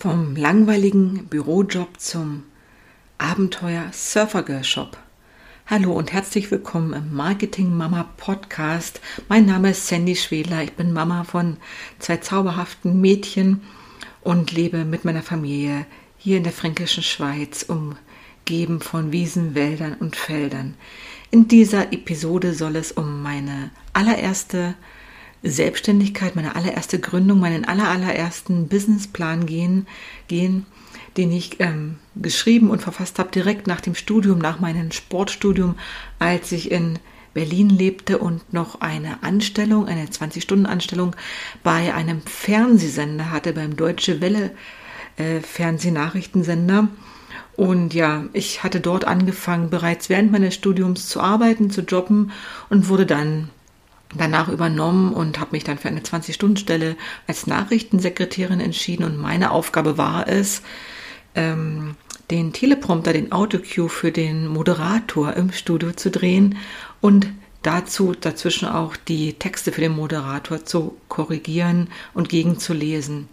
[0.00, 2.44] Vom langweiligen Bürojob zum
[3.18, 4.96] Abenteuer Surfer Girl Shop.
[5.66, 9.02] Hallo und herzlich willkommen im Marketing Mama Podcast.
[9.28, 10.62] Mein Name ist Sandy Schwedler.
[10.62, 11.58] Ich bin Mama von
[11.98, 13.60] zwei zauberhaften Mädchen
[14.22, 15.84] und lebe mit meiner Familie
[16.16, 20.76] hier in der fränkischen Schweiz, umgeben von Wiesen, Wäldern und Feldern.
[21.30, 24.76] In dieser Episode soll es um meine allererste
[25.42, 29.86] Selbstständigkeit, meine allererste Gründung, meinen allerallerersten Businessplan gehen,
[30.28, 30.66] gehen
[31.16, 35.76] den ich ähm, geschrieben und verfasst habe direkt nach dem Studium, nach meinem Sportstudium,
[36.18, 36.98] als ich in
[37.34, 41.14] Berlin lebte und noch eine Anstellung, eine 20-Stunden-Anstellung
[41.62, 44.52] bei einem Fernsehsender hatte, beim Deutsche Welle
[45.16, 46.88] äh, Fernsehnachrichtensender.
[47.56, 52.32] Und ja, ich hatte dort angefangen, bereits während meines Studiums zu arbeiten, zu jobben
[52.68, 53.50] und wurde dann
[54.14, 56.96] danach übernommen und habe mich dann für eine 20-Stunden-Stelle
[57.26, 59.04] als Nachrichtensekretärin entschieden.
[59.04, 60.62] Und meine Aufgabe war es,
[61.34, 61.96] ähm,
[62.30, 66.58] den Teleprompter, den Autocue für den Moderator im Studio zu drehen
[67.00, 67.28] und
[67.62, 73.28] dazu dazwischen auch die Texte für den Moderator zu korrigieren und gegenzulesen.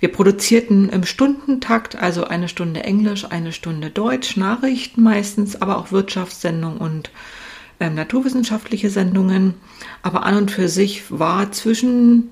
[0.00, 5.92] Wir produzierten im Stundentakt, also eine Stunde Englisch, eine Stunde Deutsch, Nachrichten meistens, aber auch
[5.92, 7.10] Wirtschaftssendungen und
[7.82, 9.54] ähm, naturwissenschaftliche Sendungen.
[10.02, 12.30] Aber an und für sich war zwischen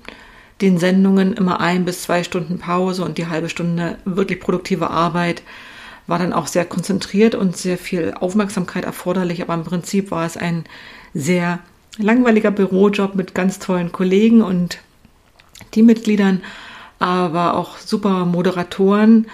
[0.61, 5.43] den Sendungen immer ein bis zwei Stunden Pause und die halbe Stunde wirklich produktive Arbeit
[6.07, 9.41] war dann auch sehr konzentriert und sehr viel Aufmerksamkeit erforderlich.
[9.41, 10.65] Aber im Prinzip war es ein
[11.13, 11.59] sehr
[11.97, 14.79] langweiliger Bürojob mit ganz tollen Kollegen und
[15.71, 16.41] Teammitgliedern,
[16.99, 19.27] aber auch super Moderatoren.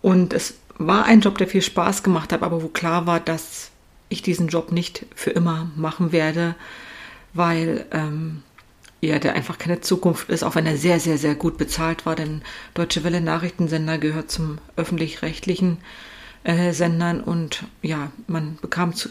[0.00, 3.71] Und es war ein Job, der viel Spaß gemacht hat, aber wo klar war, dass
[4.12, 6.54] ich diesen Job nicht für immer machen werde,
[7.34, 8.42] weil ähm,
[9.00, 12.14] ja, der einfach keine Zukunft ist, auch wenn er sehr, sehr, sehr gut bezahlt war.
[12.14, 12.42] Denn
[12.74, 15.78] Deutsche Welle Nachrichtensender gehört zum öffentlich-rechtlichen
[16.44, 19.08] äh, Sendern und ja, man bekam zu,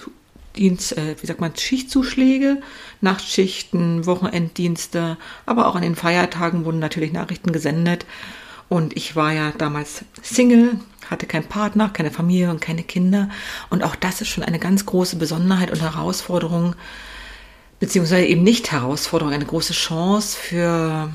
[0.55, 2.61] Dienst, äh, wie sagt man, Schichtzuschläge,
[3.00, 8.06] Nachtschichten, Wochenenddienste, aber auch an den Feiertagen wurden natürlich Nachrichten gesendet.
[8.72, 13.30] Und ich war ja damals Single, hatte keinen Partner, keine Familie und keine Kinder.
[13.70, 16.78] Und auch das ist schon eine ganz große Besonderheit und Herausforderung,
[17.82, 21.12] beziehungsweise eben nicht Herausforderung, eine große Chance für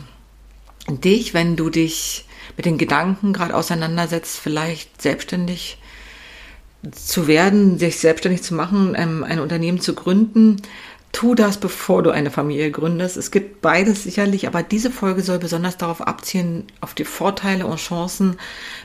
[0.86, 2.26] dich, wenn du dich
[2.58, 5.78] mit den Gedanken gerade auseinandersetzt, vielleicht selbstständig
[6.92, 10.60] zu werden, sich selbstständig zu machen, ein Unternehmen zu gründen,
[11.16, 13.16] tu das, bevor du eine Familie gründest.
[13.16, 17.78] Es gibt beides sicherlich, aber diese Folge soll besonders darauf abzielen, auf die Vorteile und
[17.78, 18.36] Chancen,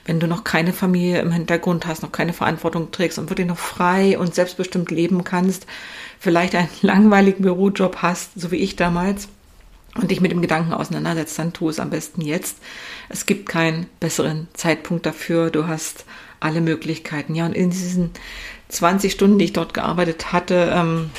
[0.05, 3.57] wenn du noch keine Familie im Hintergrund hast, noch keine Verantwortung trägst und wirklich noch
[3.57, 5.67] frei und selbstbestimmt leben kannst,
[6.19, 9.27] vielleicht einen langweiligen Bürojob hast, so wie ich damals,
[9.95, 12.59] und dich mit dem Gedanken auseinandersetzt, dann tu es am besten jetzt.
[13.09, 15.49] Es gibt keinen besseren Zeitpunkt dafür.
[15.49, 16.05] Du hast
[16.39, 17.35] alle Möglichkeiten.
[17.35, 18.11] Ja, und in diesen
[18.69, 21.09] 20 Stunden, die ich dort gearbeitet hatte, ähm,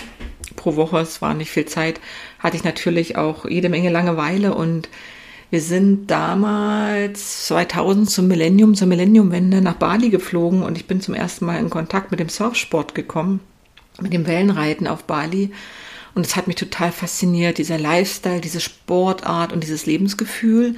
[0.56, 2.00] pro Woche, es war nicht viel Zeit,
[2.38, 4.88] hatte ich natürlich auch jede Menge Langeweile und
[5.52, 11.14] wir sind damals 2000 zum Millennium, zur Millenniumwende nach Bali geflogen und ich bin zum
[11.14, 13.40] ersten Mal in Kontakt mit dem Surfsport gekommen,
[14.00, 15.50] mit dem Wellenreiten auf Bali.
[16.14, 20.76] Und es hat mich total fasziniert, dieser Lifestyle, diese Sportart und dieses Lebensgefühl.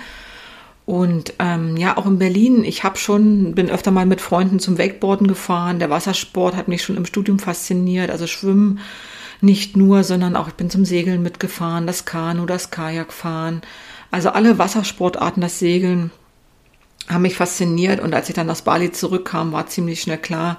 [0.86, 4.76] Und ähm, ja, auch in Berlin, ich habe schon, bin öfter mal mit Freunden zum
[4.76, 5.78] Wakeboarden gefahren.
[5.78, 8.80] Der Wassersport hat mich schon im Studium fasziniert, also Schwimmen
[9.40, 13.62] nicht nur, sondern auch ich bin zum Segeln mitgefahren, das Kanu, das Kajakfahren.
[14.10, 16.10] Also alle Wassersportarten, das Segeln
[17.08, 18.00] haben mich fasziniert.
[18.00, 20.58] Und als ich dann aus Bali zurückkam, war ziemlich schnell klar,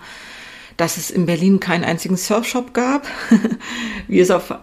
[0.77, 3.07] dass es in Berlin keinen einzigen Surfshop gab,
[4.07, 4.53] wie es auf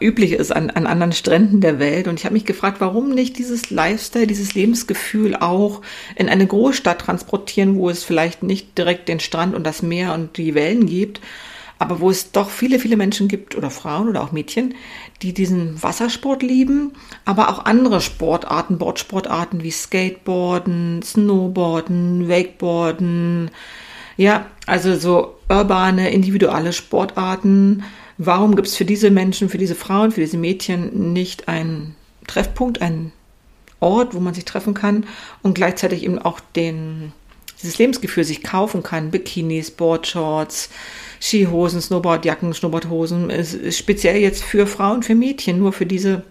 [0.00, 2.08] üblich ist an, an anderen Stränden der Welt.
[2.08, 5.82] Und ich habe mich gefragt, warum nicht dieses Lifestyle, dieses Lebensgefühl auch
[6.14, 10.36] in eine Großstadt transportieren, wo es vielleicht nicht direkt den Strand und das Meer und
[10.36, 11.20] die Wellen gibt,
[11.78, 14.74] aber wo es doch viele, viele Menschen gibt oder Frauen oder auch Mädchen,
[15.22, 16.92] die diesen Wassersport lieben,
[17.24, 23.50] aber auch andere Sportarten, Boardsportarten wie Skateboarden, Snowboarden, Wakeboarden,
[24.16, 27.84] ja, also so urbane, individuelle Sportarten.
[28.18, 31.94] Warum gibt es für diese Menschen, für diese Frauen, für diese Mädchen nicht einen
[32.26, 33.12] Treffpunkt, einen
[33.78, 35.06] Ort, wo man sich treffen kann
[35.42, 37.12] und gleichzeitig eben auch den,
[37.62, 39.12] dieses Lebensgefühl sich kaufen kann?
[39.12, 40.68] Bikinis, Boardshorts,
[41.20, 43.32] Skihosen, Snowboardjacken, Snowboardhosen,
[43.70, 46.22] speziell jetzt für Frauen, für Mädchen, nur für diese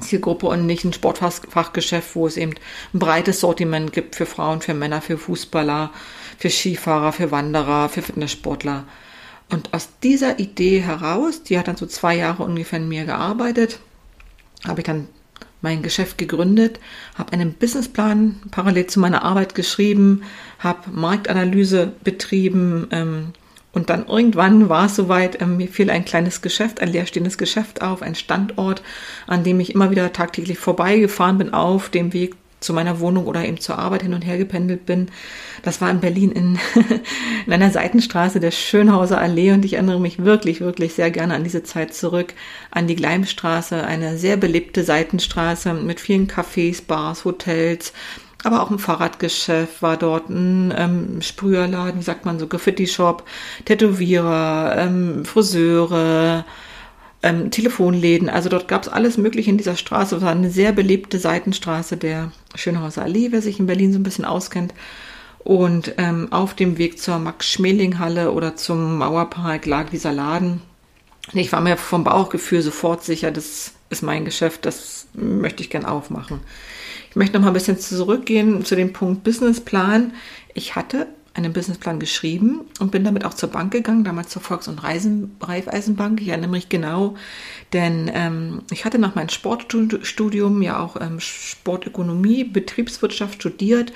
[0.00, 2.54] Zielgruppe und nicht ein Sportfachgeschäft, wo es eben
[2.94, 5.90] ein breites Sortiment gibt für Frauen, für Männer, für Fußballer,
[6.38, 8.84] für Skifahrer, für Wanderer, für Fitnesssportler.
[9.50, 13.80] Und aus dieser Idee heraus, die hat dann so zwei Jahre ungefähr in mir gearbeitet,
[14.66, 15.08] habe ich dann
[15.60, 16.78] mein Geschäft gegründet,
[17.16, 20.22] habe einen Businessplan parallel zu meiner Arbeit geschrieben,
[20.58, 23.32] habe Marktanalyse betrieben ähm,
[23.72, 27.82] und dann irgendwann war es soweit, ähm, mir fiel ein kleines Geschäft, ein leerstehendes Geschäft
[27.82, 28.82] auf, ein Standort,
[29.26, 33.44] an dem ich immer wieder tagtäglich vorbeigefahren bin auf dem Weg zu meiner Wohnung oder
[33.44, 35.08] eben zur Arbeit hin und her gependelt bin.
[35.62, 36.58] Das war in Berlin in,
[37.46, 41.44] in einer Seitenstraße der Schönhauser Allee und ich erinnere mich wirklich, wirklich sehr gerne an
[41.44, 42.34] diese Zeit zurück,
[42.70, 47.92] an die Gleimstraße, eine sehr belebte Seitenstraße mit vielen Cafés, Bars, Hotels,
[48.44, 53.24] aber auch ein Fahrradgeschäft war dort, ein ähm, Sprüherladen, wie sagt man so, Graffiti-Shop,
[53.64, 56.44] Tätowierer, ähm, Friseure,
[57.22, 58.28] ähm, Telefonläden.
[58.28, 60.16] Also dort gab es alles Mögliche in dieser Straße.
[60.16, 64.04] Es war eine sehr belebte Seitenstraße der Schönhauser Allee, wer sich in Berlin so ein
[64.04, 64.72] bisschen auskennt.
[65.40, 70.62] Und ähm, auf dem Weg zur Max-Schmeling-Halle oder zum Mauerpark lag dieser Laden.
[71.32, 75.84] Ich war mir vom Bauchgefühl sofort sicher, das ist mein Geschäft, das möchte ich gern
[75.84, 76.40] aufmachen.
[77.10, 80.12] Ich möchte noch mal ein bisschen zurückgehen zu dem Punkt Businessplan.
[80.54, 81.06] Ich hatte
[81.38, 86.20] einen Businessplan geschrieben und bin damit auch zur Bank gegangen, damals zur Volks- und Raiffeisenbank.
[86.20, 87.14] Ich erinnere genau,
[87.72, 93.92] denn ähm, ich hatte nach meinem Sportstudium ja auch ähm, Sportökonomie, Betriebswirtschaft studiert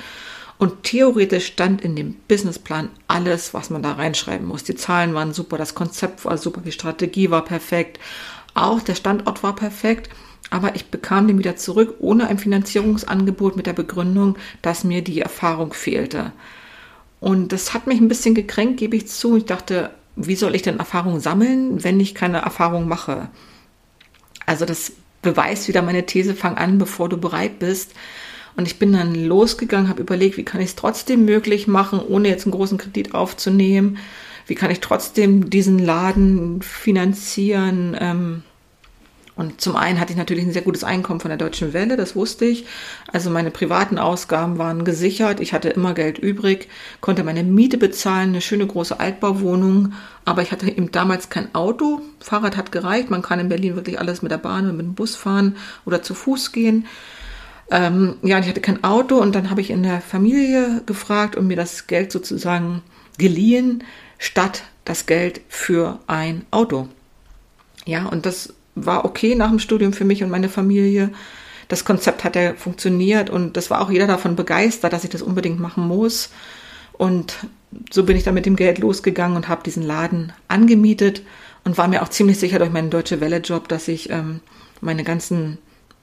[0.58, 4.62] und theoretisch stand in dem Businessplan alles, was man da reinschreiben muss.
[4.62, 7.98] Die Zahlen waren super, das Konzept war super, die Strategie war perfekt,
[8.54, 10.08] auch der Standort war perfekt.
[10.52, 15.22] Aber ich bekam den wieder zurück ohne ein Finanzierungsangebot mit der Begründung, dass mir die
[15.22, 16.32] Erfahrung fehlte.
[17.20, 19.38] Und das hat mich ein bisschen gekränkt, gebe ich zu.
[19.38, 23.30] Ich dachte, wie soll ich denn Erfahrung sammeln, wenn ich keine Erfahrung mache?
[24.44, 27.94] Also das beweist wieder meine These, fang an, bevor du bereit bist.
[28.54, 32.28] Und ich bin dann losgegangen, habe überlegt, wie kann ich es trotzdem möglich machen, ohne
[32.28, 33.96] jetzt einen großen Kredit aufzunehmen?
[34.46, 37.96] Wie kann ich trotzdem diesen Laden finanzieren?
[37.98, 38.42] Ähm,
[39.34, 42.14] und zum einen hatte ich natürlich ein sehr gutes Einkommen von der Deutschen Welle, das
[42.14, 42.66] wusste ich.
[43.10, 45.40] Also meine privaten Ausgaben waren gesichert.
[45.40, 46.68] Ich hatte immer Geld übrig,
[47.00, 49.94] konnte meine Miete bezahlen, eine schöne große Altbauwohnung.
[50.26, 52.02] Aber ich hatte eben damals kein Auto.
[52.20, 53.08] Fahrrad hat gereicht.
[53.08, 55.56] Man kann in Berlin wirklich alles mit der Bahn und mit dem Bus fahren
[55.86, 56.86] oder zu Fuß gehen.
[57.70, 61.46] Ähm, ja, ich hatte kein Auto und dann habe ich in der Familie gefragt und
[61.46, 62.82] mir das Geld sozusagen
[63.16, 63.82] geliehen,
[64.18, 66.88] statt das Geld für ein Auto.
[67.86, 71.10] Ja, und das war okay nach dem Studium für mich und meine Familie.
[71.68, 75.22] Das Konzept hat ja funktioniert und das war auch jeder davon begeistert, dass ich das
[75.22, 76.30] unbedingt machen muss.
[76.92, 77.34] Und
[77.90, 81.22] so bin ich dann mit dem Geld losgegangen und habe diesen Laden angemietet
[81.64, 84.40] und war mir auch ziemlich sicher durch meinen Deutsche Welle-Job, dass ich ähm,
[84.80, 85.58] meine ganzen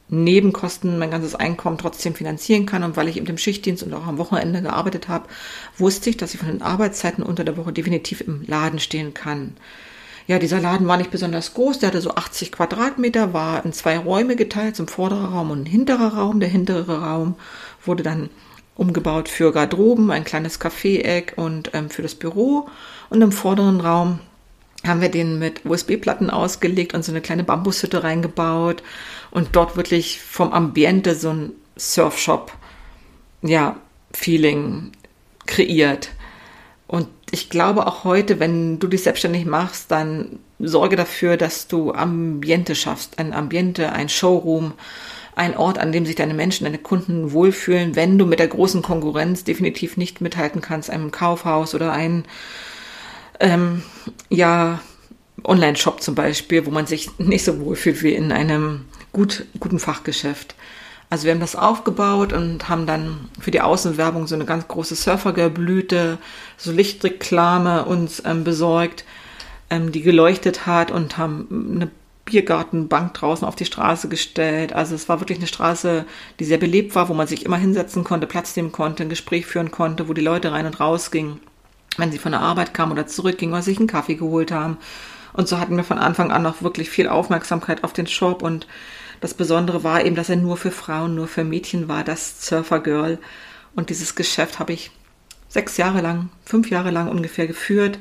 [0.10, 2.83] Nebenkosten, mein ganzes Einkommen trotzdem finanzieren kann.
[2.83, 5.27] Und weil ich eben im Schichtdienst und auch am Wochenende gearbeitet habe,
[5.77, 9.56] wusste ich, dass ich von den Arbeitszeiten unter der Woche definitiv im Laden stehen kann.
[10.30, 13.98] Ja, dieser Laden war nicht besonders groß, der hatte so 80 Quadratmeter, war in zwei
[13.98, 16.40] Räume geteilt, zum vorderen Raum und ein hinterer Raum.
[16.40, 17.34] Der hintere Raum
[17.84, 18.30] wurde dann
[18.76, 22.70] umgebaut für Garderoben, ein kleines Kaffeeeck und ähm, für das Büro.
[23.10, 24.20] Und im vorderen Raum
[24.86, 28.84] haben wir den mit USB-Platten ausgelegt und so eine kleine Bambushütte reingebaut
[29.32, 32.52] und dort wirklich vom Ambiente so ein Surfshop,
[33.42, 33.78] ja,
[34.14, 34.92] Feeling
[35.48, 36.12] kreiert.
[36.86, 41.92] Und ich glaube auch heute, wenn du dich selbstständig machst, dann sorge dafür, dass du
[41.94, 43.20] Ambiente schaffst.
[43.20, 44.74] Ein Ambiente, ein Showroom,
[45.36, 48.81] ein Ort, an dem sich deine Menschen, deine Kunden wohlfühlen, wenn du mit der großen
[48.81, 52.25] Konkurrenz definitiv nicht mithalten kannst, einem Kaufhaus oder ein,
[53.39, 53.84] ähm,
[54.30, 54.82] ja,
[55.44, 60.56] Online-Shop zum Beispiel, wo man sich nicht so wohlfühlt wie in einem gut, guten Fachgeschäft.
[61.10, 64.96] Also wir haben das aufgebaut und haben dann für die Außenwerbung so eine ganz große
[64.96, 66.20] Surfergeblüte,
[66.58, 69.06] so Lichtreklame uns ähm, besorgt,
[69.72, 71.89] ähm, die geleuchtet hat und haben eine
[72.25, 74.74] Biergartenbank draußen auf die Straße gestellt.
[74.74, 76.06] Also es war wirklich eine Straße,
[76.39, 79.48] die sehr belebt war, wo man sich immer hinsetzen konnte, Platz nehmen konnte, ein Gespräch
[79.48, 81.39] führen konnte, wo die Leute rein und raus gingen,
[81.98, 84.78] wenn sie von der Arbeit kamen oder zurückgingen oder sich einen Kaffee geholt haben.
[85.34, 88.68] Und so hatten wir von Anfang an noch wirklich viel Aufmerksamkeit auf den Shop und
[89.22, 92.80] das Besondere war eben, dass er nur für Frauen, nur für Mädchen war, das Surfer
[92.80, 93.20] Girl.
[93.76, 94.92] Und dieses Geschäft habe ich
[95.48, 98.00] sechs Jahre lang, fünf Jahre lang ungefähr geführt.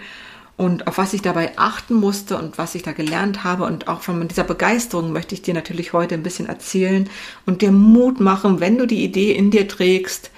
[0.56, 4.02] Und auf was ich dabei achten musste und was ich da gelernt habe und auch
[4.02, 7.08] von dieser Begeisterung möchte ich dir natürlich heute ein bisschen erzählen
[7.46, 10.32] und dir Mut machen, wenn du die Idee in dir trägst,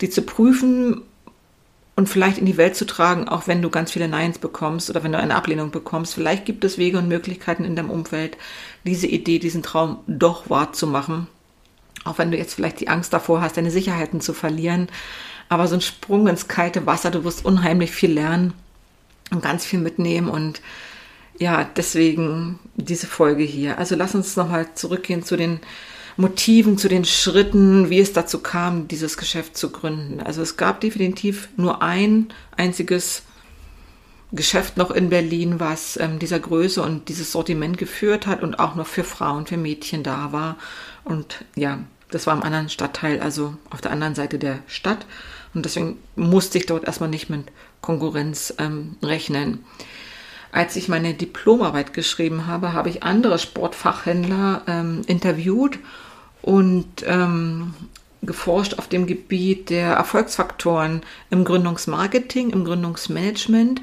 [0.00, 1.02] die zu prüfen
[1.96, 5.04] und vielleicht in die Welt zu tragen, auch wenn du ganz viele Neins bekommst oder
[5.04, 6.14] wenn du eine Ablehnung bekommst.
[6.14, 8.36] Vielleicht gibt es Wege und Möglichkeiten in deinem Umfeld,
[8.84, 11.28] diese Idee, diesen Traum doch wahrzumachen.
[12.04, 14.88] Auch wenn du jetzt vielleicht die Angst davor hast, deine Sicherheiten zu verlieren.
[15.48, 18.54] Aber so ein Sprung ins kalte Wasser, du wirst unheimlich viel lernen
[19.30, 20.60] und ganz viel mitnehmen und
[21.38, 23.78] ja, deswegen diese Folge hier.
[23.78, 25.60] Also lass uns nochmal zurückgehen zu den
[26.16, 30.20] Motiven, zu den Schritten, wie es dazu kam, dieses Geschäft zu gründen.
[30.20, 33.22] Also es gab definitiv nur ein einziges
[34.32, 38.74] Geschäft noch in Berlin, was ähm, dieser Größe und dieses Sortiment geführt hat und auch
[38.74, 40.56] noch für Frauen, für Mädchen da war.
[41.04, 41.80] Und ja,
[42.10, 45.06] das war im anderen Stadtteil, also auf der anderen Seite der Stadt.
[45.52, 47.46] Und deswegen musste ich dort erstmal nicht mit
[47.80, 49.64] Konkurrenz ähm, rechnen.
[50.54, 55.80] Als ich meine Diplomarbeit geschrieben habe, habe ich andere Sportfachhändler ähm, interviewt
[56.42, 57.74] und ähm,
[58.22, 63.82] geforscht auf dem Gebiet der Erfolgsfaktoren im Gründungsmarketing, im Gründungsmanagement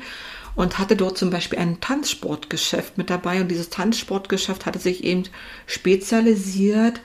[0.56, 3.42] und hatte dort zum Beispiel ein Tanzsportgeschäft mit dabei.
[3.42, 5.24] Und dieses Tanzsportgeschäft hatte sich eben
[5.66, 7.02] spezialisiert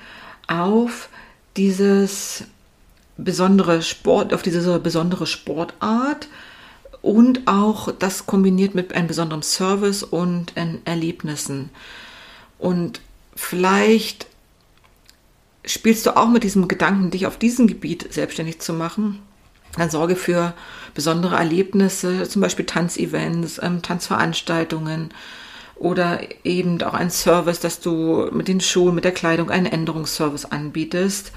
[0.46, 1.08] auf
[1.56, 2.44] dieses
[3.16, 6.28] besondere Sport, auf diese besondere Sportart
[7.06, 11.70] und auch das kombiniert mit einem besonderen Service und Erlebnissen.
[12.58, 13.00] Und
[13.36, 14.26] vielleicht
[15.64, 19.22] spielst du auch mit diesem Gedanken, dich auf diesem Gebiet selbstständig zu machen.
[19.76, 20.52] Dann sorge für
[20.94, 25.10] besondere Erlebnisse, zum Beispiel Tanzevents, ähm, Tanzveranstaltungen
[25.76, 30.46] oder eben auch ein Service, dass du mit den Schuhen, mit der Kleidung einen Änderungsservice
[30.46, 31.30] anbietest.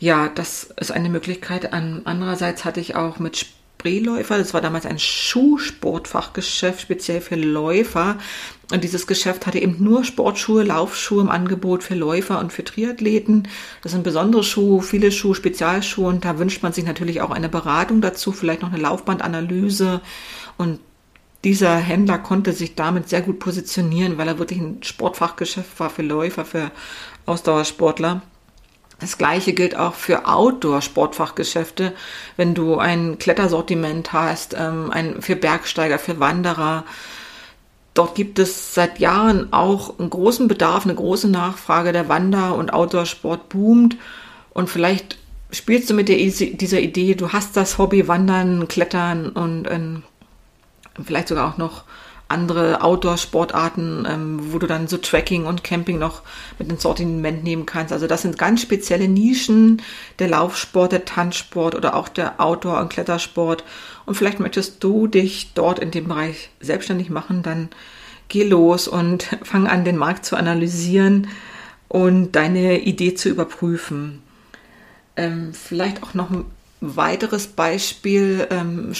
[0.00, 1.72] Ja, das ist eine Möglichkeit.
[1.72, 3.46] Andererseits hatte ich auch mit
[3.78, 8.18] Spreeläufer, das war damals ein Schuhsportfachgeschäft, speziell für Läufer.
[8.72, 13.46] Und dieses Geschäft hatte eben nur Sportschuhe, Laufschuhe im Angebot für Läufer und für Triathleten.
[13.84, 16.08] Das sind besondere Schuhe, viele Schuhe, Spezialschuhe.
[16.08, 20.00] Und da wünscht man sich natürlich auch eine Beratung dazu, vielleicht noch eine Laufbandanalyse.
[20.56, 20.80] Und
[21.44, 26.02] dieser Händler konnte sich damit sehr gut positionieren, weil er wirklich ein Sportfachgeschäft war für
[26.02, 26.72] Läufer, für
[27.26, 28.22] Ausdauersportler.
[29.00, 31.94] Das gleiche gilt auch für Outdoor-Sportfachgeschäfte.
[32.36, 36.84] Wenn du ein Klettersortiment hast, ähm, ein, für Bergsteiger, für Wanderer.
[37.94, 41.92] Dort gibt es seit Jahren auch einen großen Bedarf, eine große Nachfrage.
[41.92, 43.96] Der Wander- und Outdoor-Sport boomt.
[44.50, 45.18] Und vielleicht
[45.52, 50.02] spielst du mit der, dieser Idee, du hast das Hobby Wandern, Klettern und ähm,
[51.04, 51.84] vielleicht sogar auch noch
[52.28, 56.22] andere Outdoor-Sportarten, ähm, wo du dann so Tracking und Camping noch
[56.58, 57.92] mit ins Sortiment nehmen kannst.
[57.92, 59.82] Also das sind ganz spezielle Nischen,
[60.18, 63.64] der Laufsport, der Tanzsport oder auch der Outdoor- und Klettersport.
[64.04, 67.70] Und vielleicht möchtest du dich dort in dem Bereich selbstständig machen, dann
[68.28, 71.28] geh los und fang an, den Markt zu analysieren
[71.88, 74.22] und deine Idee zu überprüfen.
[75.16, 76.44] Ähm, vielleicht auch noch ein
[76.80, 78.92] weiteres Beispiel, ähm,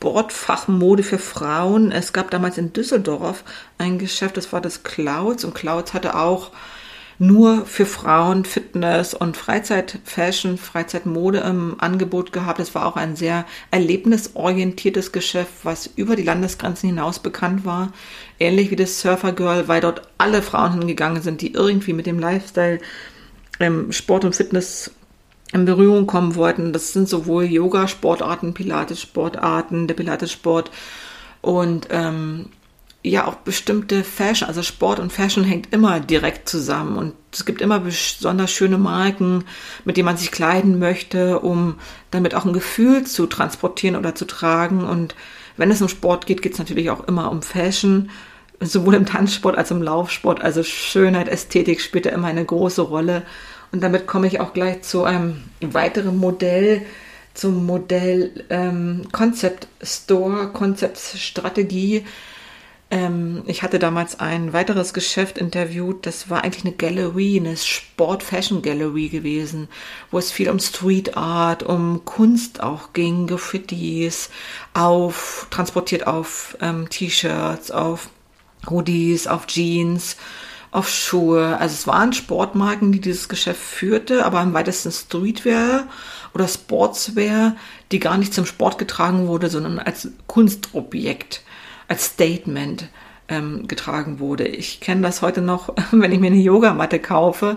[0.00, 1.92] Sportfachmode für Frauen.
[1.92, 3.44] Es gab damals in Düsseldorf
[3.76, 6.52] ein Geschäft, das war das Clouds und Clouds hatte auch
[7.18, 12.60] nur für Frauen Fitness und Freizeitfashion, Freizeitmode im Angebot gehabt.
[12.60, 17.92] Es war auch ein sehr erlebnisorientiertes Geschäft, was über die Landesgrenzen hinaus bekannt war.
[18.38, 22.18] Ähnlich wie das Surfer Girl, weil dort alle Frauen hingegangen sind, die irgendwie mit dem
[22.18, 22.78] Lifestyle
[23.90, 24.92] Sport und Fitness
[25.52, 26.72] in Berührung kommen wollten.
[26.72, 30.70] Das sind sowohl Yoga-Sportarten, Pilates-Sportarten, der Pilates-Sport
[31.40, 32.46] und ähm,
[33.02, 37.62] ja auch bestimmte Fashion, also Sport und Fashion hängt immer direkt zusammen und es gibt
[37.62, 39.44] immer besonders schöne Marken,
[39.86, 41.76] mit denen man sich kleiden möchte, um
[42.10, 45.14] damit auch ein Gefühl zu transportieren oder zu tragen und
[45.56, 48.10] wenn es um Sport geht, geht es natürlich auch immer um Fashion,
[48.60, 50.40] sowohl im Tanzsport als auch im Laufsport.
[50.40, 53.22] Also Schönheit, Ästhetik spielt da immer eine große Rolle.
[53.72, 56.82] Und damit komme ich auch gleich zu einem weiteren Modell,
[57.34, 62.04] zum Modell ähm, Concept Store, Concept Strategie.
[62.90, 69.08] Ähm, ich hatte damals ein weiteres Geschäft interviewt, das war eigentlich eine Gallery, eine Sport-Fashion-Gallery
[69.08, 69.68] gewesen,
[70.10, 74.30] wo es viel um Street Art, um Kunst auch ging, Graffitis,
[74.74, 78.08] auf, transportiert auf ähm, T-Shirts, auf
[78.68, 80.16] Hoodies, auf Jeans
[80.70, 81.58] auf Schuhe.
[81.58, 85.84] Also es waren Sportmarken, die dieses Geschäft führte, aber am weitesten Streetwear
[86.32, 87.56] oder Sportswear,
[87.92, 91.42] die gar nicht zum Sport getragen wurde, sondern als Kunstobjekt,
[91.88, 92.88] als Statement
[93.28, 94.46] ähm, getragen wurde.
[94.46, 97.56] Ich kenne das heute noch, wenn ich mir eine Yogamatte kaufe.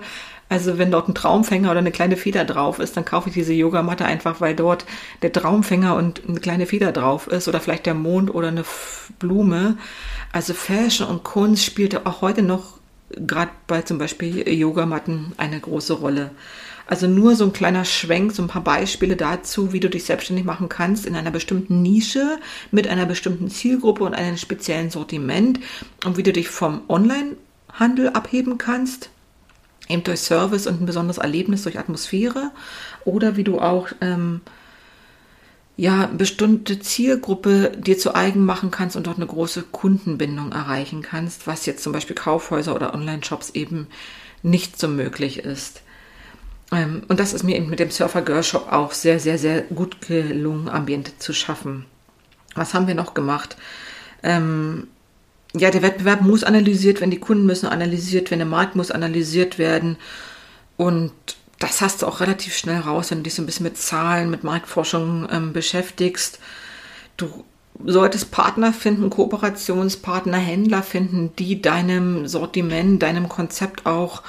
[0.50, 3.54] Also wenn dort ein Traumfänger oder eine kleine Feder drauf ist, dann kaufe ich diese
[3.54, 4.86] Yogamatte einfach, weil dort
[5.24, 8.64] der Traumfänger und eine kleine Feder drauf ist oder vielleicht der Mond oder eine
[9.18, 9.78] Blume.
[10.32, 12.83] Also Fashion und Kunst spielte auch heute noch
[13.18, 16.32] gerade bei zum Beispiel Yogamatten eine große Rolle.
[16.86, 20.46] Also nur so ein kleiner Schwenk, so ein paar Beispiele dazu, wie du dich selbstständig
[20.46, 22.40] machen kannst in einer bestimmten Nische
[22.72, 25.60] mit einer bestimmten Zielgruppe und einem speziellen Sortiment
[26.06, 29.10] und wie du dich vom Online-Handel abheben kannst,
[29.88, 32.52] eben durch Service und ein besonderes Erlebnis, durch Atmosphäre
[33.06, 34.42] oder wie du auch ähm,
[35.76, 41.48] ja, bestimmte Zielgruppe dir zu eigen machen kannst und dort eine große Kundenbindung erreichen kannst,
[41.48, 43.88] was jetzt zum Beispiel Kaufhäuser oder Online-Shops eben
[44.44, 45.82] nicht so möglich ist.
[46.72, 49.62] Ähm, und das ist mir eben mit dem Surfer Girl Shop auch sehr, sehr, sehr
[49.62, 51.86] gut gelungen, Ambiente zu schaffen.
[52.54, 53.58] Was haben wir noch gemacht?
[54.22, 54.88] Ähm,
[55.56, 59.58] ja, der Wettbewerb muss analysiert werden, die Kunden müssen analysiert werden, der Markt muss analysiert
[59.58, 59.98] werden.
[60.78, 61.14] Und
[61.64, 64.30] das hast du auch relativ schnell raus, wenn du dich so ein bisschen mit Zahlen,
[64.30, 66.40] mit Marktforschung ähm, beschäftigst.
[67.18, 67.46] Du
[67.86, 74.24] solltest Partner finden, Kooperationspartner, Händler finden, die deinem Sortiment, deinem Konzept auch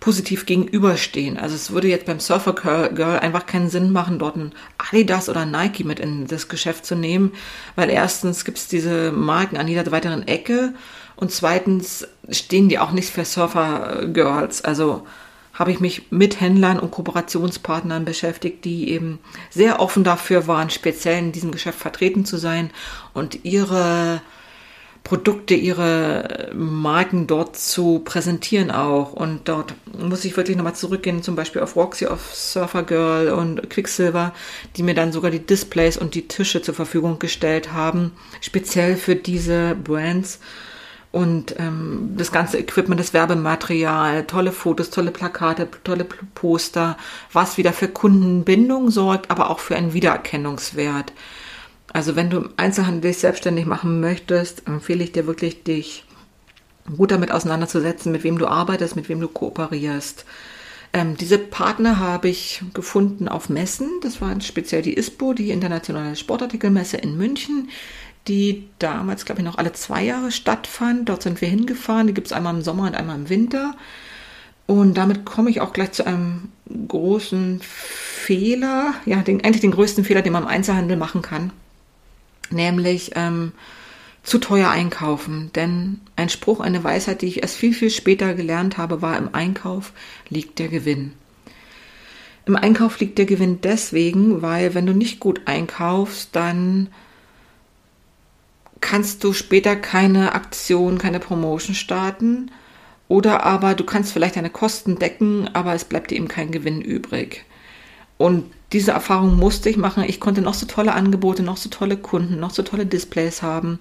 [0.00, 1.38] positiv gegenüberstehen.
[1.38, 5.46] Also es würde jetzt beim Surfer Girl einfach keinen Sinn machen, dort ein Adidas oder
[5.46, 7.32] Nike mit in das Geschäft zu nehmen,
[7.74, 10.74] weil erstens gibt es diese Marken an jeder weiteren Ecke
[11.16, 14.64] und zweitens stehen die auch nicht für Surfer Girls.
[14.64, 15.06] Also
[15.56, 19.18] habe ich mich mit Händlern und Kooperationspartnern beschäftigt, die eben
[19.50, 22.70] sehr offen dafür waren, speziell in diesem Geschäft vertreten zu sein
[23.14, 24.20] und ihre
[25.06, 29.12] Produkte, ihre Marken dort zu präsentieren auch.
[29.12, 33.70] Und dort muss ich wirklich nochmal zurückgehen, zum Beispiel auf Roxy, auf Surfer Girl und
[33.70, 34.34] Quicksilver,
[34.76, 39.14] die mir dann sogar die Displays und die Tische zur Verfügung gestellt haben, speziell für
[39.14, 40.40] diese Brands.
[41.16, 46.98] Und ähm, das ganze Equipment, das Werbematerial, tolle Fotos, tolle Plakate, tolle Poster,
[47.32, 51.14] was wieder für Kundenbindung sorgt, aber auch für einen Wiedererkennungswert.
[51.90, 56.04] Also wenn du im Einzelhandel dich selbstständig machen möchtest, empfehle ich dir wirklich, dich
[56.98, 60.26] gut damit auseinanderzusetzen, mit wem du arbeitest, mit wem du kooperierst.
[60.92, 63.88] Ähm, diese Partner habe ich gefunden auf Messen.
[64.02, 67.70] Das war speziell die ISPO, die Internationale Sportartikelmesse in München,
[68.28, 71.08] die damals, glaube ich, noch alle zwei Jahre stattfand.
[71.08, 72.06] Dort sind wir hingefahren.
[72.06, 73.74] Die gibt es einmal im Sommer und einmal im Winter.
[74.66, 76.48] Und damit komme ich auch gleich zu einem
[76.88, 81.52] großen Fehler, ja, den, eigentlich den größten Fehler, den man im Einzelhandel machen kann
[82.50, 83.52] nämlich ähm,
[84.22, 85.50] zu teuer einkaufen.
[85.54, 89.34] Denn ein Spruch, eine Weisheit, die ich erst viel, viel später gelernt habe, war, im
[89.34, 89.92] Einkauf
[90.28, 91.12] liegt der Gewinn.
[92.46, 96.88] Im Einkauf liegt der Gewinn deswegen, weil wenn du nicht gut einkaufst, dann
[98.86, 102.52] kannst du später keine Aktion, keine Promotion starten.
[103.08, 106.80] Oder aber du kannst vielleicht deine Kosten decken, aber es bleibt dir eben kein Gewinn
[106.80, 107.44] übrig.
[108.16, 110.04] Und diese Erfahrung musste ich machen.
[110.06, 113.80] Ich konnte noch so tolle Angebote, noch so tolle Kunden, noch so tolle Displays haben.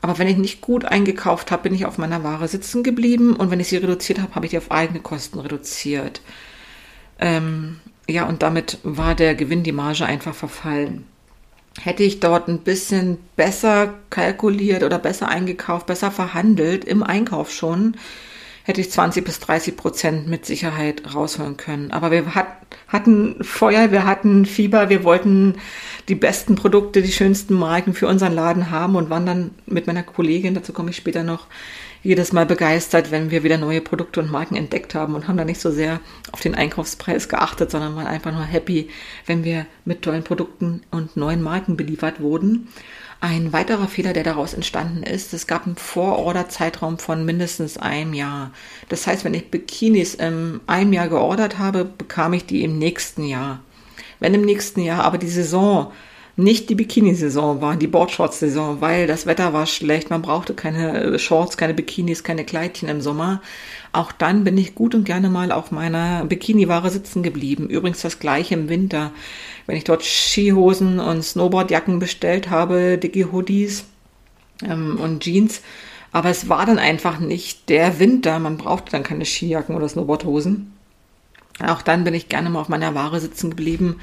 [0.00, 3.50] Aber wenn ich nicht gut eingekauft habe, bin ich auf meiner Ware sitzen geblieben und
[3.50, 6.22] wenn ich sie reduziert habe, habe ich die auf eigene Kosten reduziert.
[7.18, 11.04] Ähm, ja, und damit war der Gewinn, die Marge einfach verfallen.
[11.78, 17.96] Hätte ich dort ein bisschen besser kalkuliert oder besser eingekauft, besser verhandelt, im Einkauf schon,
[18.64, 21.90] hätte ich 20 bis 30 Prozent mit Sicherheit rausholen können.
[21.92, 22.46] Aber wir hat,
[22.88, 25.56] hatten Feuer, wir hatten Fieber, wir wollten
[26.08, 30.02] die besten Produkte, die schönsten Marken für unseren Laden haben und waren dann mit meiner
[30.02, 31.46] Kollegin, dazu komme ich später noch,
[32.02, 35.44] jedes Mal begeistert, wenn wir wieder neue Produkte und Marken entdeckt haben und haben da
[35.44, 36.00] nicht so sehr
[36.32, 38.88] auf den Einkaufspreis geachtet, sondern waren einfach nur happy,
[39.26, 42.68] wenn wir mit tollen Produkten und neuen Marken beliefert wurden.
[43.22, 48.50] Ein weiterer Fehler, der daraus entstanden ist, es gab einen Vororder-Zeitraum von mindestens einem Jahr.
[48.88, 53.24] Das heißt, wenn ich Bikinis im einem Jahr geordert habe, bekam ich die im nächsten
[53.24, 53.60] Jahr.
[54.20, 55.92] Wenn im nächsten Jahr aber die Saison
[56.42, 61.56] nicht die Bikini-Saison war, die Boardshorts-Saison, weil das Wetter war schlecht, man brauchte keine Shorts,
[61.56, 63.42] keine Bikinis, keine Kleidchen im Sommer.
[63.92, 67.68] Auch dann bin ich gut und gerne mal auf meiner Bikini-Ware sitzen geblieben.
[67.68, 69.12] Übrigens das gleiche im Winter
[69.70, 73.84] wenn ich dort Skihosen und Snowboardjacken bestellt habe, dicke Hoodies
[74.64, 75.62] ähm, und Jeans.
[76.10, 78.40] Aber es war dann einfach nicht der Winter.
[78.40, 80.72] Man brauchte dann keine Skijacken oder Snowboardhosen.
[81.64, 84.00] Auch dann bin ich gerne mal auf meiner Ware sitzen geblieben,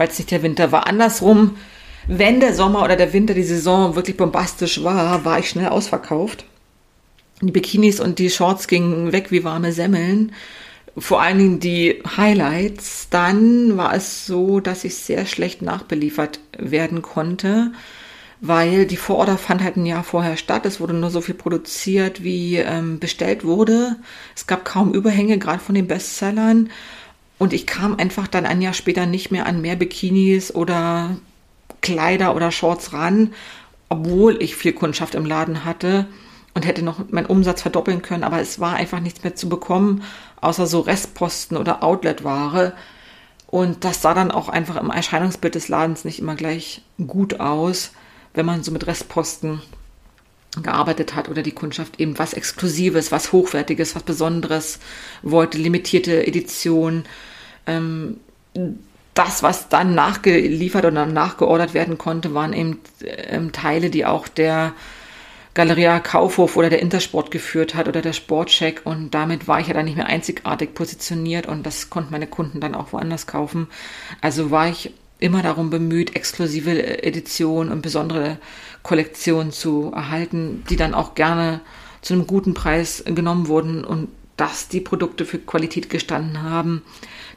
[0.00, 0.86] weil es nicht der Winter war.
[0.86, 1.58] Andersrum,
[2.06, 6.46] wenn der Sommer oder der Winter, die Saison wirklich bombastisch war, war ich schnell ausverkauft.
[7.42, 10.32] Die Bikinis und die Shorts gingen weg wie warme Semmeln
[10.96, 17.02] vor allen Dingen die Highlights, dann war es so, dass ich sehr schlecht nachbeliefert werden
[17.02, 17.72] konnte,
[18.40, 20.66] weil die Vororder fand halt ein Jahr vorher statt.
[20.66, 23.96] Es wurde nur so viel produziert, wie ähm, bestellt wurde.
[24.34, 26.70] Es gab kaum Überhänge, gerade von den Bestsellern.
[27.40, 31.16] Und ich kam einfach dann ein Jahr später nicht mehr an mehr Bikinis oder
[31.80, 33.32] Kleider oder Shorts ran,
[33.88, 36.06] obwohl ich viel Kundschaft im Laden hatte
[36.52, 40.02] und hätte noch meinen Umsatz verdoppeln können, aber es war einfach nichts mehr zu bekommen,
[40.42, 42.74] außer so Restposten oder Outlet-Ware.
[43.46, 47.92] Und das sah dann auch einfach im Erscheinungsbild des Ladens nicht immer gleich gut aus,
[48.34, 49.62] wenn man so mit Restposten
[50.62, 54.78] gearbeitet hat oder die Kundschaft eben was Exklusives, was Hochwertiges, was Besonderes
[55.22, 57.04] wollte, limitierte Edition.
[57.66, 58.20] Ähm,
[59.14, 64.72] das, was dann nachgeliefert oder nachgeordert werden konnte, waren eben ähm, Teile, die auch der
[65.52, 69.74] Galeria Kaufhof oder der Intersport geführt hat oder der Sportcheck und damit war ich ja
[69.74, 73.66] dann nicht mehr einzigartig positioniert und das konnten meine Kunden dann auch woanders kaufen.
[74.20, 78.38] Also war ich immer darum bemüht, exklusive Editionen und besondere
[78.82, 81.60] Kollektionen zu erhalten, die dann auch gerne
[82.00, 84.08] zu einem guten Preis genommen wurden und
[84.40, 86.82] dass die Produkte für Qualität gestanden haben.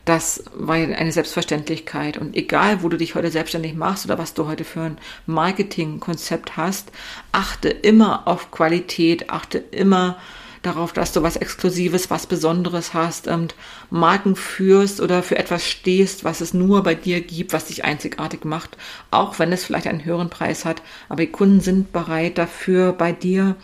[0.05, 2.17] Das war eine Selbstverständlichkeit.
[2.17, 6.55] Und egal, wo du dich heute selbstständig machst oder was du heute für ein Marketingkonzept
[6.55, 6.93] hast,
[7.33, 10.17] achte immer auf Qualität, achte immer
[10.61, 13.53] darauf, dass du was Exklusives, was Besonderes hast und
[13.89, 18.45] Marken führst oder für etwas stehst, was es nur bei dir gibt, was dich einzigartig
[18.45, 18.77] macht,
[19.11, 20.81] auch wenn es vielleicht einen höheren Preis hat.
[21.09, 23.57] Aber die Kunden sind bereit dafür, bei dir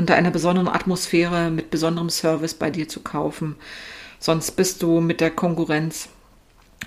[0.00, 3.56] unter einer besonderen Atmosphäre mit besonderem Service bei dir zu kaufen.
[4.18, 6.08] Sonst bist du mit der Konkurrenz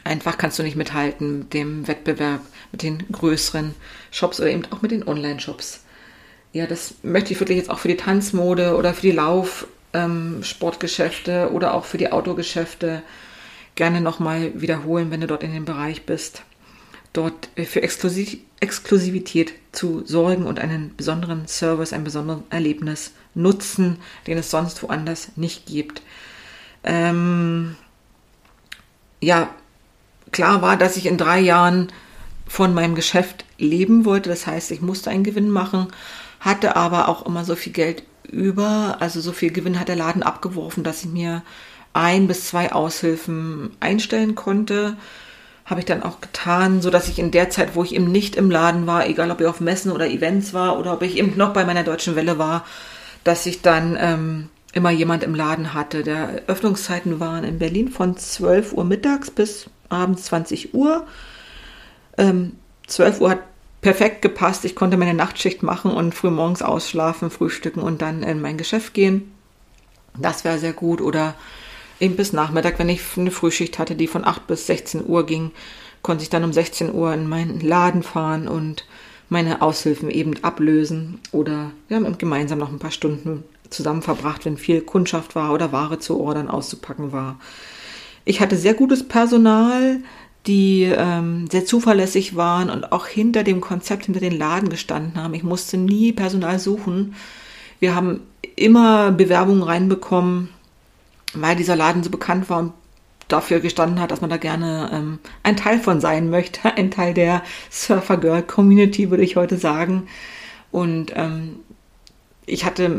[0.03, 3.73] einfach kannst du nicht mithalten mit dem Wettbewerb, mit den größeren
[4.11, 5.81] Shops oder eben auch mit den Online-Shops.
[6.51, 11.55] Ja, das möchte ich wirklich jetzt auch für die Tanzmode oder für die Laufsportgeschäfte ähm,
[11.55, 13.01] oder auch für die Autogeschäfte
[13.75, 16.43] gerne nochmal wiederholen, wenn du dort in dem Bereich bist.
[17.13, 23.97] Dort äh, für Exklusiv Exklusivität zu sorgen und einen besonderen Service, ein besonderes Erlebnis nutzen,
[24.25, 26.01] den es sonst woanders nicht gibt.
[26.85, 27.75] Ähm,
[29.19, 29.49] ja,
[30.31, 31.91] klar war, dass ich in drei Jahren
[32.47, 34.29] von meinem Geschäft leben wollte.
[34.29, 35.87] Das heißt, ich musste einen Gewinn machen,
[36.39, 38.97] hatte aber auch immer so viel Geld über.
[39.01, 41.43] Also so viel Gewinn hat der Laden abgeworfen, dass ich mir
[41.91, 44.95] ein bis zwei Aushilfen einstellen konnte
[45.65, 48.35] habe ich dann auch getan, so dass ich in der Zeit, wo ich eben nicht
[48.35, 51.37] im Laden war, egal ob ich auf Messen oder Events war oder ob ich eben
[51.37, 52.65] noch bei meiner deutschen Welle war,
[53.23, 56.03] dass ich dann ähm, immer jemand im Laden hatte.
[56.03, 61.05] Der Öffnungszeiten waren in Berlin von 12 Uhr mittags bis abends 20 Uhr.
[62.17, 62.53] Ähm,
[62.87, 63.39] 12 Uhr hat
[63.81, 64.65] perfekt gepasst.
[64.65, 68.93] Ich konnte meine Nachtschicht machen und früh morgens ausschlafen, frühstücken und dann in mein Geschäft
[68.93, 69.31] gehen.
[70.17, 71.01] Das wäre sehr gut.
[71.01, 71.35] Oder
[71.99, 75.51] eben bis Nachmittag, wenn ich eine Frühschicht hatte, die von 8 bis 16 Uhr ging,
[76.01, 78.85] konnte ich dann um 16 Uhr in meinen Laden fahren und
[79.29, 84.57] meine Aushilfen eben ablösen oder wir haben gemeinsam noch ein paar Stunden zusammen verbracht, wenn
[84.57, 87.39] viel Kundschaft war oder Ware zu ordern, auszupacken war.
[88.25, 90.01] Ich hatte sehr gutes Personal,
[90.45, 95.33] die ähm, sehr zuverlässig waren und auch hinter dem Konzept, hinter den Laden gestanden haben.
[95.33, 97.15] Ich musste nie Personal suchen.
[97.79, 98.21] Wir haben
[98.55, 100.49] immer Bewerbungen reinbekommen
[101.33, 102.73] weil dieser Laden so bekannt war und
[103.27, 107.13] dafür gestanden hat, dass man da gerne ähm, ein Teil von sein möchte, ein Teil
[107.13, 110.07] der Surfer Girl Community, würde ich heute sagen.
[110.71, 111.57] Und ähm,
[112.45, 112.89] ich hatte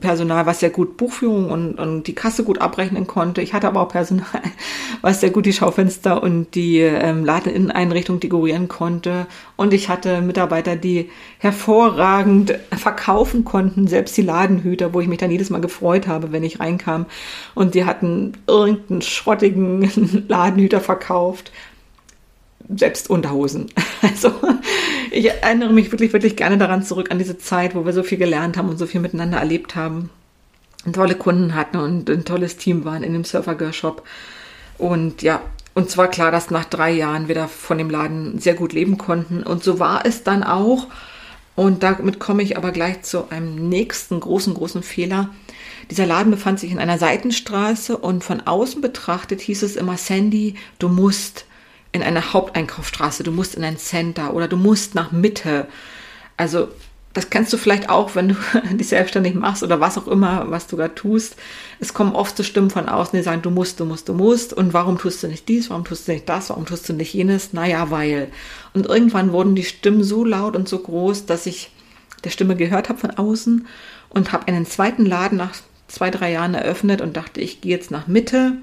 [0.00, 3.42] Personal, was sehr gut Buchführung und, und die Kasse gut abrechnen konnte.
[3.42, 4.26] Ich hatte aber auch Personal,
[5.02, 9.26] was sehr gut die Schaufenster und die ähm, Ladeinneneinrichtung dekorieren konnte.
[9.56, 15.30] Und ich hatte Mitarbeiter, die hervorragend verkaufen konnten, selbst die Ladenhüter, wo ich mich dann
[15.30, 17.04] jedes Mal gefreut habe, wenn ich reinkam.
[17.54, 21.52] Und die hatten irgendeinen schrottigen Ladenhüter verkauft
[22.74, 23.66] selbst Unterhosen.
[24.02, 24.34] Also
[25.10, 28.18] ich erinnere mich wirklich, wirklich gerne daran zurück an diese Zeit, wo wir so viel
[28.18, 30.10] gelernt haben und so viel miteinander erlebt haben.
[30.84, 34.02] Und tolle Kunden hatten und ein tolles Team waren in dem Surfer Girl Shop.
[34.76, 35.40] Und ja,
[35.72, 38.98] und zwar klar, dass nach drei Jahren wir da von dem Laden sehr gut leben
[38.98, 39.42] konnten.
[39.42, 40.86] Und so war es dann auch.
[41.56, 45.30] Und damit komme ich aber gleich zu einem nächsten großen, großen Fehler.
[45.90, 50.54] Dieser Laden befand sich in einer Seitenstraße und von außen betrachtet hieß es immer, Sandy,
[50.78, 51.46] du musst
[51.94, 55.68] in eine Haupteinkaufsstraße, du musst in ein Center oder du musst nach Mitte.
[56.36, 56.68] Also
[57.12, 58.34] das kennst du vielleicht auch, wenn du
[58.72, 61.36] dich selbstständig machst oder was auch immer, was du da tust.
[61.78, 64.52] Es kommen oft so Stimmen von außen, die sagen, du musst, du musst, du musst.
[64.52, 65.70] Und warum tust du nicht dies?
[65.70, 66.50] Warum tust du nicht das?
[66.50, 67.52] Warum tust du nicht jenes?
[67.52, 68.32] Naja, weil.
[68.74, 71.70] Und irgendwann wurden die Stimmen so laut und so groß, dass ich
[72.24, 73.68] der Stimme gehört habe von außen
[74.08, 75.54] und habe einen zweiten Laden nach
[75.86, 78.54] zwei, drei Jahren eröffnet und dachte, ich gehe jetzt nach Mitte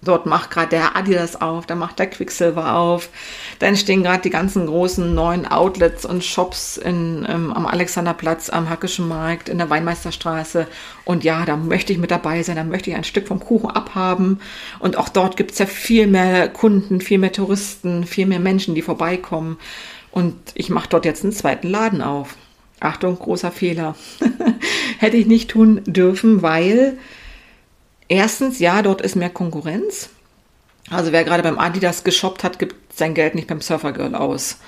[0.00, 3.08] Dort macht gerade der Adidas auf, da macht der Quicksilver auf.
[3.58, 8.70] Dann stehen gerade die ganzen großen neuen Outlets und Shops in, ähm, am Alexanderplatz, am
[8.70, 10.68] Hackischen Markt, in der Weinmeisterstraße.
[11.04, 13.70] Und ja, da möchte ich mit dabei sein, da möchte ich ein Stück vom Kuchen
[13.70, 14.40] abhaben.
[14.78, 18.76] Und auch dort gibt es ja viel mehr Kunden, viel mehr Touristen, viel mehr Menschen,
[18.76, 19.58] die vorbeikommen.
[20.12, 22.36] Und ich mache dort jetzt einen zweiten Laden auf.
[22.78, 23.96] Achtung, großer Fehler.
[24.98, 26.98] Hätte ich nicht tun dürfen, weil
[28.08, 30.10] Erstens, ja, dort ist mehr Konkurrenz.
[30.90, 34.58] Also wer gerade beim Adidas geshoppt hat, gibt sein Geld nicht beim Surfer Girl aus.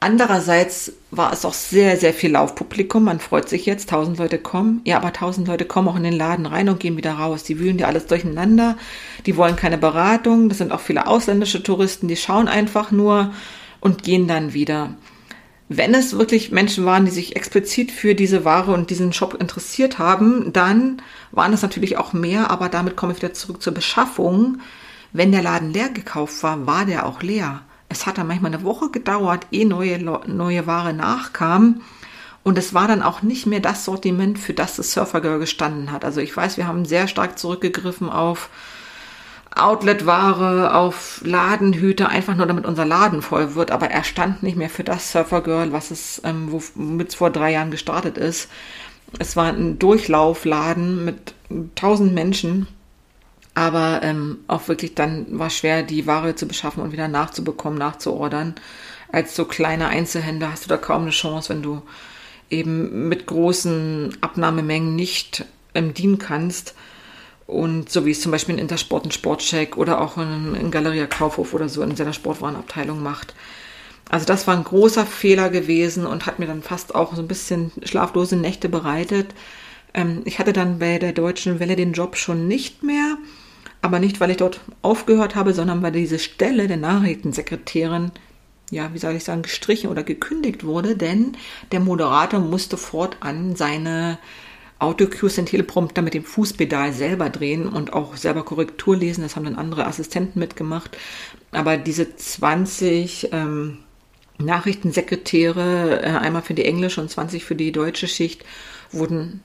[0.00, 3.02] Andererseits war es auch sehr, sehr viel Laufpublikum.
[3.02, 4.80] Man freut sich jetzt, tausend Leute kommen.
[4.84, 7.42] Ja, aber tausend Leute kommen auch in den Laden rein und gehen wieder raus.
[7.42, 8.76] Die wühlen dir alles durcheinander.
[9.26, 10.48] Die wollen keine Beratung.
[10.48, 13.32] Das sind auch viele ausländische Touristen, die schauen einfach nur
[13.80, 14.94] und gehen dann wieder.
[15.68, 19.98] Wenn es wirklich Menschen waren, die sich explizit für diese Ware und diesen Shop interessiert
[19.98, 24.60] haben, dann waren es natürlich auch mehr, aber damit komme ich wieder zurück zur Beschaffung.
[25.12, 27.62] Wenn der Laden leer gekauft war, war der auch leer.
[27.90, 31.82] Es hat dann manchmal eine Woche gedauert, ehe neue, neue Ware nachkam.
[32.44, 35.92] Und es war dann auch nicht mehr das Sortiment, für das das Surfer Girl gestanden
[35.92, 36.04] hat.
[36.04, 38.48] Also ich weiß, wir haben sehr stark zurückgegriffen auf
[39.58, 43.70] Outlet-Ware, auf Ladenhüte, einfach nur damit unser Laden voll wird.
[43.70, 47.30] Aber er stand nicht mehr für das Surfer Girl, was es, ähm, womit es vor
[47.30, 48.48] drei Jahren gestartet ist.
[49.18, 51.34] Es war ein Durchlaufladen mit
[51.74, 52.66] tausend Menschen.
[53.54, 58.54] Aber ähm, auch wirklich dann war schwer, die Ware zu beschaffen und wieder nachzubekommen, nachzuordern.
[59.10, 61.82] Als so kleiner Einzelhändler hast du da kaum eine Chance, wenn du
[62.50, 65.44] eben mit großen Abnahmemengen nicht
[65.74, 66.74] ähm, dienen kannst.
[67.48, 71.06] Und so wie es zum Beispiel in Intersport ein Sportcheck oder auch in, in Galeria
[71.06, 73.34] Kaufhof oder so in seiner Sportwarenabteilung macht.
[74.10, 77.26] Also das war ein großer Fehler gewesen und hat mir dann fast auch so ein
[77.26, 79.28] bisschen schlaflose Nächte bereitet.
[79.94, 83.16] Ähm, ich hatte dann bei der Deutschen Welle den Job schon nicht mehr,
[83.80, 88.12] aber nicht, weil ich dort aufgehört habe, sondern weil diese Stelle der Nachrichtensekretärin,
[88.70, 91.34] ja, wie soll ich sagen, gestrichen oder gekündigt wurde, denn
[91.72, 94.18] der Moderator musste fortan seine
[94.78, 99.22] Autocues, den Teleprompter mit dem Fußpedal selber drehen und auch selber Korrektur lesen.
[99.22, 100.96] Das haben dann andere Assistenten mitgemacht.
[101.50, 103.78] Aber diese 20 ähm,
[104.38, 108.44] Nachrichtensekretäre, äh, einmal für die englische und 20 für die deutsche Schicht,
[108.92, 109.42] wurden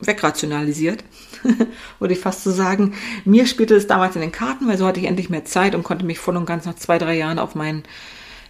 [0.00, 1.04] wegrationalisiert,
[2.00, 2.94] würde ich fast so sagen.
[3.24, 5.84] Mir spielte es damals in den Karten, weil so hatte ich endlich mehr Zeit und
[5.84, 7.84] konnte mich voll und ganz nach zwei, drei Jahren auf mein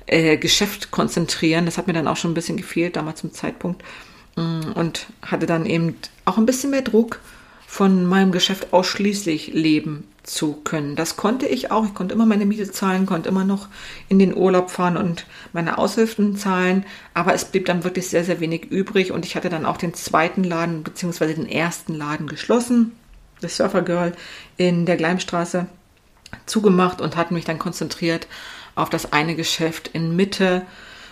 [0.06, 1.66] äh, Geschäft konzentrieren.
[1.66, 3.82] Das hat mir dann auch schon ein bisschen gefehlt, damals zum Zeitpunkt.
[4.36, 7.20] Mm, und hatte dann eben auch ein bisschen mehr Druck,
[7.74, 10.94] von meinem Geschäft ausschließlich leben zu können.
[10.94, 11.84] Das konnte ich auch.
[11.84, 13.66] Ich konnte immer meine Miete zahlen, konnte immer noch
[14.08, 16.86] in den Urlaub fahren und meine Aushilfen zahlen.
[17.14, 19.10] Aber es blieb dann wirklich sehr, sehr wenig übrig.
[19.10, 22.92] Und ich hatte dann auch den zweiten Laden beziehungsweise den ersten Laden geschlossen,
[23.40, 24.12] das Surfer Girl
[24.56, 25.66] in der Gleimstraße,
[26.46, 28.28] zugemacht und hatte mich dann konzentriert
[28.76, 30.62] auf das eine Geschäft in Mitte,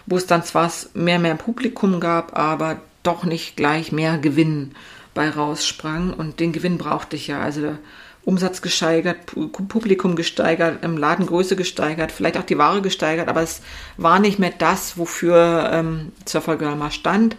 [0.07, 4.73] wo es dann zwar mehr, mehr Publikum gab, aber doch nicht gleich mehr Gewinn
[5.15, 6.13] bei raussprang.
[6.13, 7.41] Und den Gewinn brauchte ich ja.
[7.41, 7.77] Also
[8.25, 13.63] Umsatz gesteigert, Publikum gesteigert, ähm, Ladengröße gesteigert, vielleicht auch die Ware gesteigert, aber es
[13.97, 17.37] war nicht mehr das, wofür ähm, Surfer Girl mal stand.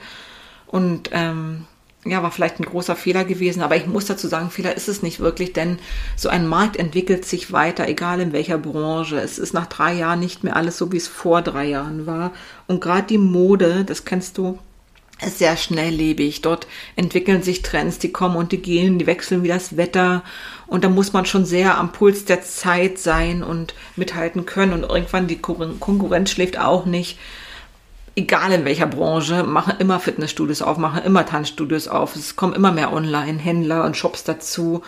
[0.67, 1.67] Und ähm,
[2.05, 5.01] ja, war vielleicht ein großer Fehler gewesen, aber ich muss dazu sagen, Fehler ist es
[5.01, 5.79] nicht wirklich, denn
[6.17, 9.21] so ein Markt entwickelt sich weiter, egal in welcher Branche.
[9.21, 12.33] Es ist nach drei Jahren nicht mehr alles so, wie es vor drei Jahren war.
[12.67, 14.59] Und gerade die Mode, das kennst du
[15.21, 16.41] ist sehr schnelllebig.
[16.41, 20.23] Dort entwickeln sich Trends, die kommen und die gehen, die wechseln wie das Wetter.
[20.67, 24.73] Und da muss man schon sehr am Puls der Zeit sein und mithalten können.
[24.73, 27.19] Und irgendwann die Konkurrenz schläft auch nicht.
[28.15, 32.15] Egal in welcher Branche, machen immer Fitnessstudios auf, machen immer Tanzstudios auf.
[32.15, 34.83] Es kommen immer mehr Online-Händler und Shops dazu.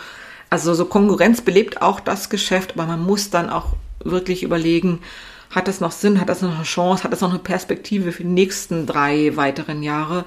[0.50, 5.00] Also so Konkurrenz belebt auch das Geschäft, aber man muss dann auch wirklich überlegen,
[5.56, 6.20] hat das noch Sinn?
[6.20, 7.06] Hat das noch eine Chance?
[7.06, 10.26] Hat das noch eine Perspektive für die nächsten drei weiteren Jahre?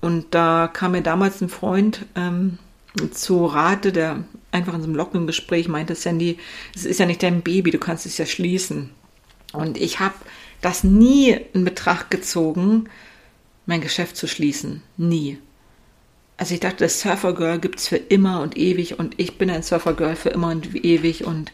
[0.00, 2.58] Und da kam mir damals ein Freund ähm,
[3.12, 6.38] zu Rate, der einfach in so einem lockeren Gespräch meinte, Sandy,
[6.74, 8.90] es ist ja nicht dein Baby, du kannst es ja schließen.
[9.52, 10.14] Und ich habe
[10.62, 12.88] das nie in Betracht gezogen,
[13.66, 14.82] mein Geschäft zu schließen.
[14.96, 15.38] Nie.
[16.38, 19.50] Also ich dachte, das Surfer Girl gibt es für immer und ewig und ich bin
[19.50, 21.52] ein Surfer Girl für immer und ewig und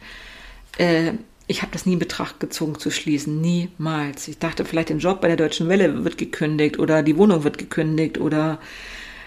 [0.78, 1.12] äh,
[1.46, 3.40] ich habe das nie in Betracht gezogen zu schließen.
[3.40, 4.28] Niemals.
[4.28, 7.59] Ich dachte, vielleicht der Job bei der Deutschen Welle wird gekündigt oder die Wohnung wird
[7.59, 8.59] gekündigt oder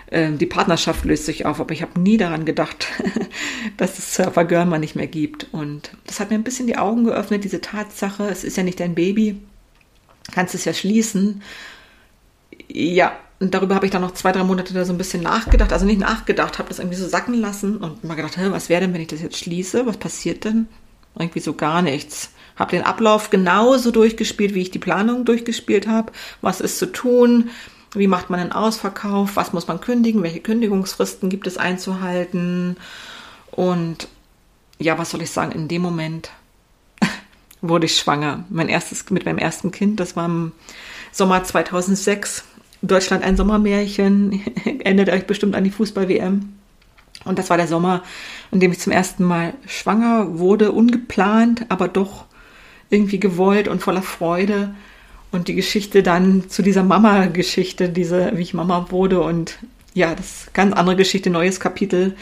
[0.07, 1.59] äh, die Partnerschaft löst sich auf.
[1.59, 2.87] Aber ich habe nie daran gedacht,
[3.77, 5.47] dass es Surfer Girl mal nicht mehr gibt.
[5.51, 8.27] Und das hat mir ein bisschen die Augen geöffnet, diese Tatsache.
[8.27, 9.41] Es ist ja nicht dein Baby.
[10.31, 11.43] Kannst es ja schließen.
[12.69, 15.73] Ja, und darüber habe ich dann noch zwei, drei Monate da so ein bisschen nachgedacht.
[15.73, 18.93] Also nicht nachgedacht, habe das irgendwie so sacken lassen und mal gedacht, was wäre denn,
[18.93, 19.85] wenn ich das jetzt schließe?
[19.85, 20.67] Was passiert denn?
[21.17, 22.31] Irgendwie so gar nichts.
[22.55, 26.11] Habe den Ablauf genauso durchgespielt, wie ich die Planung durchgespielt habe.
[26.41, 27.49] Was ist zu tun?
[27.93, 29.35] Wie macht man einen Ausverkauf?
[29.35, 30.23] Was muss man kündigen?
[30.23, 32.77] Welche Kündigungsfristen gibt es einzuhalten?
[33.51, 34.07] Und
[34.79, 35.51] ja, was soll ich sagen?
[35.51, 36.31] In dem Moment
[37.61, 38.45] wurde ich schwanger.
[38.49, 40.51] Mein erstes, mit meinem ersten Kind, das war im
[41.11, 42.43] Sommer 2006.
[42.81, 44.41] Deutschland ein Sommermärchen.
[44.83, 46.54] Erinnert euch bestimmt an die Fußball-WM.
[47.25, 48.03] Und das war der Sommer,
[48.51, 52.25] in dem ich zum ersten Mal schwanger wurde, ungeplant, aber doch
[52.89, 54.73] irgendwie gewollt und voller Freude.
[55.31, 59.57] Und die Geschichte dann zu dieser Mama-Geschichte, diese, wie ich Mama wurde und
[59.93, 62.15] ja, das ganz andere Geschichte, neues Kapitel,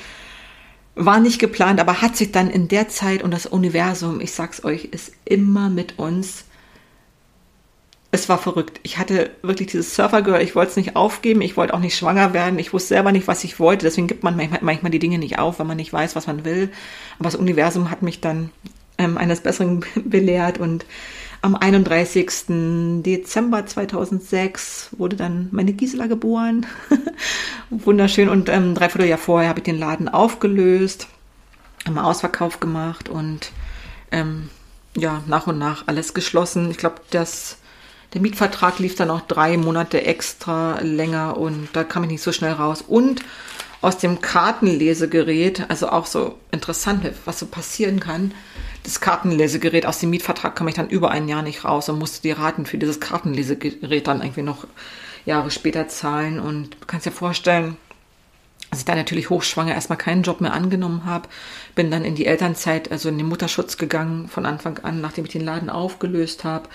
[0.95, 4.63] war nicht geplant, aber hat sich dann in der Zeit und das Universum, ich sag's
[4.63, 6.45] euch, ist immer mit uns
[8.13, 8.79] es war verrückt.
[8.83, 12.31] Ich hatte wirklich dieses Surfer-Girl, ich wollte es nicht aufgeben, ich wollte auch nicht schwanger
[12.31, 13.87] werden, ich wusste selber nicht, was ich wollte.
[13.87, 16.69] Deswegen gibt man manchmal, die Dinge nicht auf, wenn man nicht weiß, was man will.
[17.17, 18.51] Aber das Universum hat mich dann
[18.99, 20.85] ähm, eines Besseren belehrt und
[21.41, 23.01] am 31.
[23.01, 26.67] Dezember 2006 wurde dann meine Gisela geboren.
[27.71, 28.29] Wunderschön.
[28.29, 31.07] Und ähm, dreiviertel Jahr vorher habe ich den Laden aufgelöst,
[31.87, 33.51] haben Ausverkauf gemacht und
[34.11, 34.49] ähm,
[34.95, 36.69] ja, nach und nach alles geschlossen.
[36.69, 37.57] Ich glaube, das
[38.13, 42.31] der Mietvertrag lief dann auch drei Monate extra länger und da kam ich nicht so
[42.31, 42.83] schnell raus.
[42.87, 43.23] Und
[43.81, 48.33] aus dem Kartenlesegerät, also auch so interessant, was so passieren kann,
[48.83, 52.21] das Kartenlesegerät aus dem Mietvertrag kam ich dann über ein Jahr nicht raus und musste
[52.21, 54.67] die Raten für dieses Kartenlesegerät dann irgendwie noch
[55.25, 56.39] Jahre später zahlen.
[56.39, 57.77] Und du kannst dir vorstellen,
[58.69, 61.29] dass ich da natürlich hochschwanger erstmal keinen Job mehr angenommen habe.
[61.75, 65.31] Bin dann in die Elternzeit, also in den Mutterschutz gegangen von Anfang an, nachdem ich
[65.31, 66.69] den Laden aufgelöst habe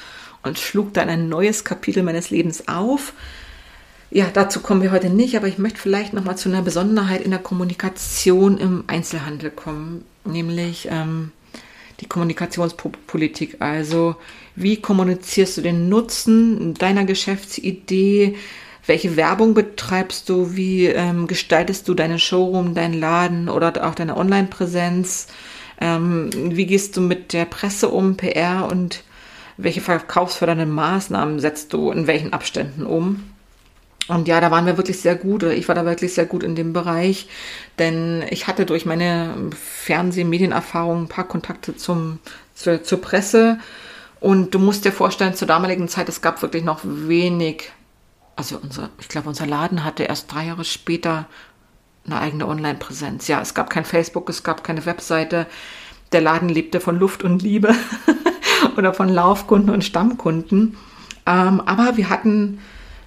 [0.48, 3.12] und schlug dann ein neues Kapitel meines Lebens auf.
[4.10, 7.20] Ja, dazu kommen wir heute nicht, aber ich möchte vielleicht noch mal zu einer Besonderheit
[7.20, 11.30] in der Kommunikation im Einzelhandel kommen, nämlich ähm,
[12.00, 13.56] die Kommunikationspolitik.
[13.60, 14.16] Also,
[14.56, 18.36] wie kommunizierst du den Nutzen deiner Geschäftsidee?
[18.86, 20.56] Welche Werbung betreibst du?
[20.56, 25.26] Wie ähm, gestaltest du deine Showroom, deinen Laden oder auch deine Online-Präsenz?
[25.80, 29.04] Ähm, wie gehst du mit der Presse um, PR und
[29.58, 33.24] welche verkaufsfördernden Maßnahmen setzt du in welchen Abständen um?
[34.06, 36.54] Und ja, da waren wir wirklich sehr gut, ich war da wirklich sehr gut in
[36.54, 37.28] dem Bereich,
[37.78, 39.34] denn ich hatte durch meine
[39.84, 42.18] Fernseh-Medienerfahrung ein paar Kontakte zum,
[42.54, 43.58] zur, zur Presse.
[44.18, 47.70] Und du musst dir vorstellen, zur damaligen Zeit, es gab wirklich noch wenig,
[48.34, 51.26] also unser, ich glaube, unser Laden hatte erst drei Jahre später
[52.06, 53.28] eine eigene Online-Präsenz.
[53.28, 55.46] Ja, es gab kein Facebook, es gab keine Webseite.
[56.12, 57.74] Der Laden lebte von Luft und Liebe.
[58.76, 60.76] oder von Laufkunden und Stammkunden.
[61.26, 62.60] Ähm, aber wir hatten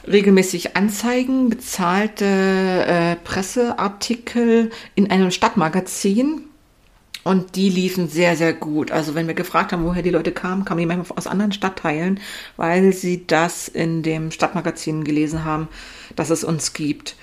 [0.07, 6.45] regelmäßig Anzeigen, bezahlte äh, Presseartikel in einem Stadtmagazin.
[7.23, 8.91] Und die liefen sehr, sehr gut.
[8.91, 12.19] Also wenn wir gefragt haben, woher die Leute kamen, kamen die manchmal aus anderen Stadtteilen,
[12.57, 15.67] weil sie das in dem Stadtmagazin gelesen haben,
[16.15, 17.15] dass es uns gibt.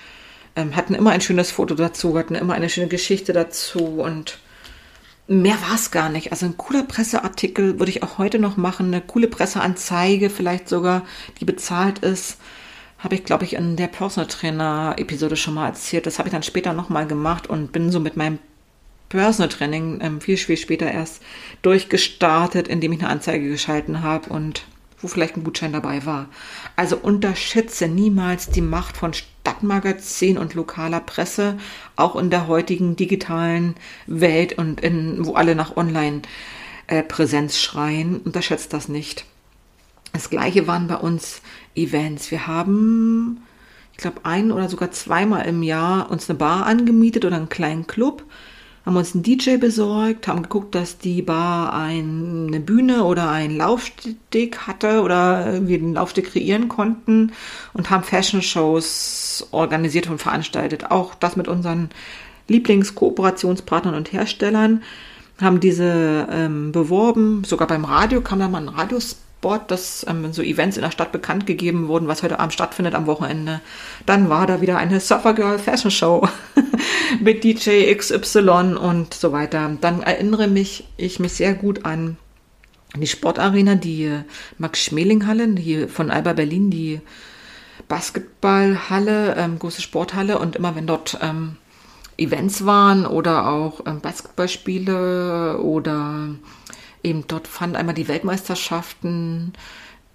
[0.55, 4.39] Ähm, hatten immer ein schönes Foto dazu, hatten immer eine schöne Geschichte dazu und
[5.29, 6.33] mehr war es gar nicht.
[6.33, 11.05] Also ein cooler Presseartikel würde ich auch heute noch machen, eine coole Presseanzeige vielleicht sogar,
[11.39, 12.39] die bezahlt ist.
[12.99, 16.07] Habe ich, glaube ich, in der Personal Trainer Episode schon mal erzählt.
[16.07, 18.39] Das habe ich dann später nochmal gemacht und bin so mit meinem
[19.09, 21.23] Personal Training ähm, viel, viel später erst
[21.63, 24.65] durchgestartet, indem ich eine Anzeige geschalten habe und
[25.01, 26.29] wo vielleicht ein Gutschein dabei war.
[26.75, 29.13] Also unterschätze niemals die Macht von
[29.49, 31.57] Stadtmagazin und lokaler Presse,
[31.97, 38.19] auch in der heutigen digitalen Welt und in, wo alle nach Online-Präsenz äh, schreien.
[38.19, 39.25] Unterschätzt das nicht.
[40.13, 41.41] Das gleiche waren bei uns
[41.75, 42.31] Events.
[42.31, 43.43] Wir haben,
[43.93, 47.87] ich glaube, ein oder sogar zweimal im Jahr uns eine Bar angemietet oder einen kleinen
[47.87, 48.25] Club
[48.89, 54.67] haben uns einen DJ besorgt, haben geguckt, dass die Bar eine Bühne oder einen Laufsteg
[54.67, 57.33] hatte oder wir den Laufsteg kreieren konnten
[57.75, 60.91] und haben Fashion-Shows organisiert und veranstaltet.
[60.91, 61.91] Auch das mit unseren
[62.49, 64.83] Lieblingskooperationspartnern und Herstellern
[65.39, 67.45] haben diese ähm, beworben.
[67.45, 70.91] Sogar beim Radio kam da mal ein Radiospot Board, dass ähm, so Events in der
[70.91, 73.61] Stadt bekannt gegeben wurden, was heute Abend stattfindet am Wochenende.
[74.07, 76.29] Dann war da wieder eine Surfer Girl Fashion Show
[77.21, 79.71] mit DJ XY und so weiter.
[79.81, 82.17] Dann erinnere mich ich mich sehr gut an
[82.97, 84.11] die Sportarena, die
[84.57, 87.01] Max Schmeling Halle, die von Alba Berlin, die
[87.87, 91.57] Basketballhalle, ähm, große Sporthalle und immer wenn dort ähm,
[92.17, 96.31] Events waren oder auch ähm, Basketballspiele oder
[97.09, 99.53] eben dort fanden einmal die Weltmeisterschaften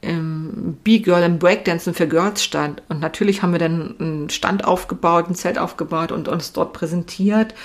[0.04, 2.84] im B-Girl im Breakdancen für Girls stand.
[2.90, 7.56] Und natürlich haben wir dann einen Stand aufgebaut, ein Zelt aufgebaut und uns dort präsentiert.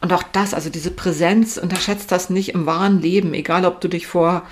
[0.00, 3.88] Und auch das, also diese Präsenz, unterschätzt das nicht im wahren Leben, egal ob du
[3.88, 4.42] dich vor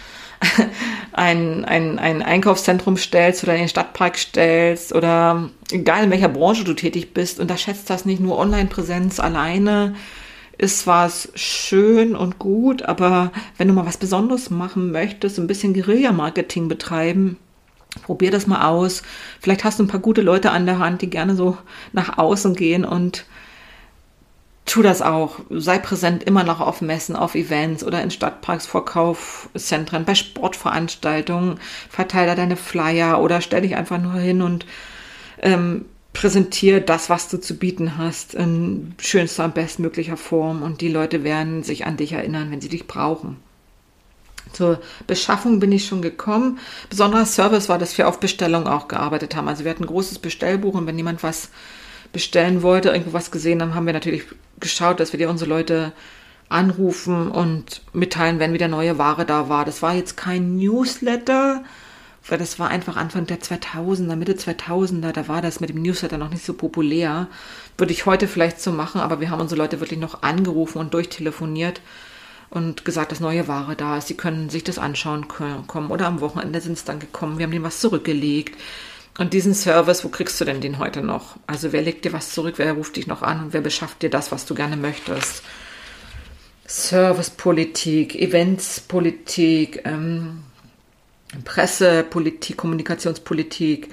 [1.12, 6.64] ein, ein, ein Einkaufszentrum stellst oder in den Stadtpark stellst oder egal in welcher Branche
[6.64, 9.94] du tätig bist, unterschätzt das nicht nur Online-Präsenz alleine,
[10.62, 15.74] ist zwar schön und gut, aber wenn du mal was Besonderes machen möchtest, ein bisschen
[15.74, 17.36] Guerilla-Marketing betreiben,
[18.04, 19.02] probier das mal aus.
[19.40, 21.58] Vielleicht hast du ein paar gute Leute an der Hand, die gerne so
[21.92, 23.26] nach außen gehen und
[24.64, 25.40] tu das auch.
[25.50, 31.58] Sei präsent immer noch auf Messen, auf Events oder in Stadtparks, Vorkaufszentren, bei Sportveranstaltungen.
[31.90, 34.64] Verteile da deine Flyer oder stell dich einfach nur hin und
[35.42, 40.88] ähm, präsentier das, was du zu bieten hast, in schönster und bestmöglicher Form und die
[40.88, 43.38] Leute werden sich an dich erinnern, wenn sie dich brauchen.
[44.52, 46.58] Zur Beschaffung bin ich schon gekommen.
[46.90, 49.48] Besonderer Service war, dass wir auf Bestellung auch gearbeitet haben.
[49.48, 51.48] Also wir hatten ein großes Bestellbuch und wenn jemand was
[52.12, 54.24] bestellen wollte, irgendwo was gesehen haben, haben wir natürlich
[54.60, 55.92] geschaut, dass wir die unsere Leute
[56.50, 59.64] anrufen und mitteilen, wenn wieder neue Ware da war.
[59.64, 61.64] Das war jetzt kein Newsletter,
[62.28, 66.18] weil das war einfach Anfang der 2000er, Mitte 2000er, da war das mit dem Newsletter
[66.18, 67.28] noch nicht so populär.
[67.76, 70.94] Würde ich heute vielleicht so machen, aber wir haben unsere Leute wirklich noch angerufen und
[70.94, 71.80] durchtelefoniert
[72.50, 74.08] und gesagt, dass neue Ware da ist.
[74.08, 77.38] Sie können sich das anschauen kommen oder am Wochenende sind es dann gekommen.
[77.38, 78.56] Wir haben denen was zurückgelegt.
[79.18, 81.36] Und diesen Service, wo kriegst du denn den heute noch?
[81.46, 84.10] Also wer legt dir was zurück, wer ruft dich noch an und wer beschafft dir
[84.10, 85.42] das, was du gerne möchtest?
[86.66, 90.44] Servicepolitik, Eventspolitik, ähm,
[91.44, 93.88] Pressepolitik, Kommunikationspolitik,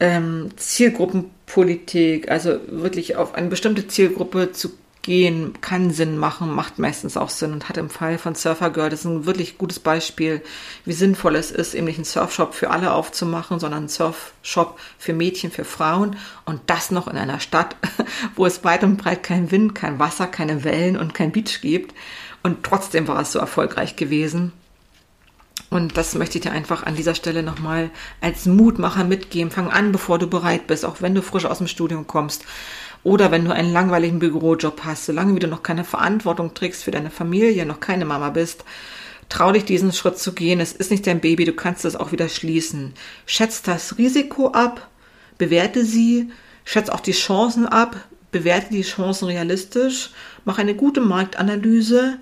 [0.00, 4.70] ähm, Zielgruppenpolitik, also wirklich auf eine bestimmte Zielgruppe zu
[5.08, 8.90] gehen kann Sinn machen, macht meistens auch Sinn und hat im Fall von Surfer Girl,
[8.90, 10.42] das ist ein wirklich gutes Beispiel,
[10.84, 15.14] wie sinnvoll es ist, eben nicht einen Surfshop für alle aufzumachen, sondern einen Surfshop für
[15.14, 17.76] Mädchen, für Frauen und das noch in einer Stadt,
[18.36, 21.94] wo es weit und breit kein Wind, kein Wasser, keine Wellen und kein Beach gibt.
[22.42, 24.52] Und trotzdem war es so erfolgreich gewesen.
[25.70, 27.90] Und das möchte ich dir einfach an dieser Stelle nochmal
[28.20, 29.50] als Mutmacher mitgeben.
[29.50, 32.44] Fang an, bevor du bereit bist, auch wenn du frisch aus dem Studium kommst.
[33.04, 36.90] Oder wenn du einen langweiligen Bürojob hast, solange wie du noch keine Verantwortung trägst für
[36.90, 38.64] deine Familie, noch keine Mama bist,
[39.28, 40.60] trau dich diesen Schritt zu gehen.
[40.60, 42.94] Es ist nicht dein Baby, du kannst es auch wieder schließen.
[43.26, 44.88] Schätz das Risiko ab,
[45.36, 46.30] bewerte sie,
[46.64, 47.96] schätz auch die Chancen ab,
[48.32, 50.10] bewerte die Chancen realistisch,
[50.44, 52.18] mach eine gute Marktanalyse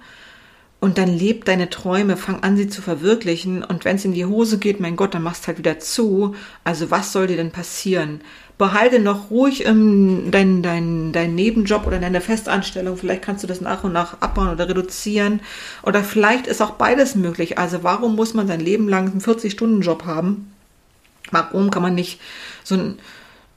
[0.79, 3.65] und dann leb deine Träume, fang an, sie zu verwirklichen.
[3.65, 6.35] Und wenn es in die Hose geht, mein Gott, dann machst halt wieder zu.
[6.65, 8.21] Also was soll dir denn passieren?
[8.59, 12.97] behalte noch ruhig ähm, deinen dein, dein Nebenjob oder deine Festanstellung.
[12.97, 15.41] Vielleicht kannst du das nach und nach abbauen oder reduzieren.
[15.83, 17.59] Oder vielleicht ist auch beides möglich.
[17.59, 20.53] Also warum muss man sein Leben lang einen 40-Stunden-Job haben?
[21.33, 22.21] Warum kann man nicht
[22.65, 22.99] so ein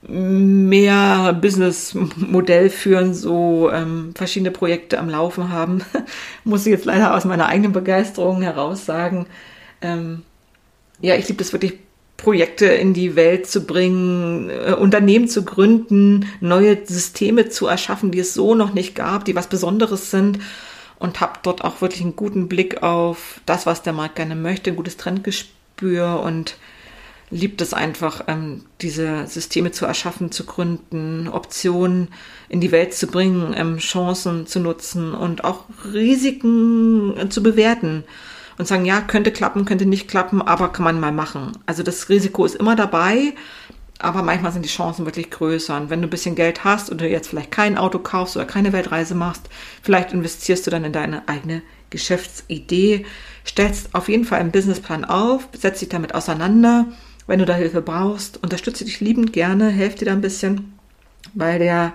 [0.02, 5.84] mehr Business-Modell führen, so ähm, verschiedene Projekte am Laufen haben?
[6.44, 9.28] muss ich jetzt leider aus meiner eigenen Begeisterung heraus sagen.
[9.82, 10.24] Ähm,
[11.02, 11.74] ja, ich liebe das wirklich
[12.20, 18.20] Projekte in die Welt zu bringen, äh, Unternehmen zu gründen, neue Systeme zu erschaffen, die
[18.20, 20.40] es so noch nicht gab, die was Besonderes sind
[21.00, 24.70] und habe dort auch wirklich einen guten Blick auf das, was der Markt gerne möchte,
[24.70, 26.58] ein gutes Trendgespür und
[27.32, 32.10] liebt es einfach, ähm, diese Systeme zu erschaffen, zu gründen, Optionen
[32.48, 38.04] in die Welt zu bringen, ähm, Chancen zu nutzen und auch Risiken äh, zu bewerten
[38.58, 41.54] und sagen, ja, könnte klappen, könnte nicht klappen, aber kann man mal machen.
[41.66, 43.34] Also das Risiko ist immer dabei,
[44.00, 45.78] aber manchmal sind die Chancen wirklich größer.
[45.78, 48.46] Und wenn du ein bisschen Geld hast und du jetzt vielleicht kein Auto kaufst oder
[48.46, 49.50] keine Weltreise machst,
[49.84, 53.06] vielleicht investierst du dann in deine eigene Geschäftsidee,
[53.46, 56.88] stellst auf jeden Fall einen Businessplan auf, setzt dich damit auseinander.
[57.30, 60.74] Wenn du da Hilfe brauchst, unterstütze dich liebend gerne, helf dir da ein bisschen
[61.36, 61.94] bei der,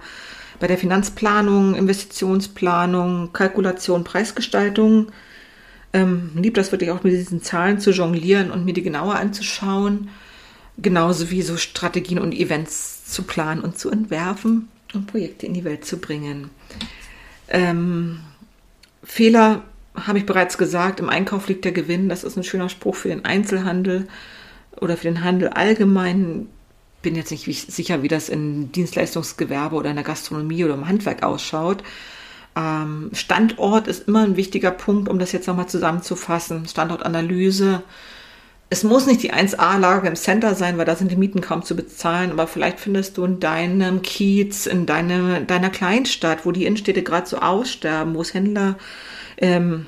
[0.60, 5.08] bei der Finanzplanung, Investitionsplanung, Kalkulation, Preisgestaltung
[5.92, 10.08] ähm, lieb das wirklich auch mit diesen Zahlen zu jonglieren und mir die genauer anzuschauen.
[10.78, 15.64] Genauso wie so Strategien und Events zu planen und zu entwerfen und Projekte in die
[15.64, 16.50] Welt zu bringen.
[17.48, 18.20] Ähm,
[19.02, 19.64] Fehler
[19.96, 22.08] habe ich bereits gesagt, im Einkauf liegt der Gewinn.
[22.08, 24.06] Das ist ein schöner Spruch für den Einzelhandel
[24.80, 26.48] oder für den Handel allgemein.
[27.02, 31.22] Bin jetzt nicht sicher, wie das im Dienstleistungsgewerbe oder in der Gastronomie oder im Handwerk
[31.22, 31.82] ausschaut.
[32.56, 36.66] Ähm, Standort ist immer ein wichtiger Punkt, um das jetzt nochmal zusammenzufassen.
[36.66, 37.82] Standortanalyse.
[38.70, 41.76] Es muss nicht die 1A-Lage im Center sein, weil da sind die Mieten kaum zu
[41.76, 47.02] bezahlen, aber vielleicht findest du in deinem Kiez, in deine, deiner Kleinstadt, wo die Innenstädte
[47.02, 48.76] gerade so aussterben, wo es Händler
[49.36, 49.86] ähm,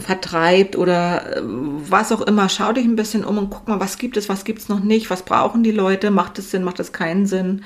[0.00, 2.48] vertreibt oder äh, was auch immer.
[2.48, 4.80] Schau dich ein bisschen um und guck mal, was gibt es, was gibt es noch
[4.80, 7.62] nicht, was brauchen die Leute, macht es Sinn, macht es keinen Sinn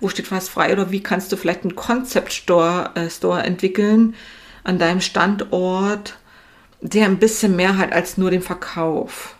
[0.00, 4.14] wo steht was frei oder wie kannst du vielleicht einen Concept Store, äh, Store entwickeln
[4.64, 6.18] an deinem Standort,
[6.80, 9.34] der ein bisschen mehr hat als nur den Verkauf.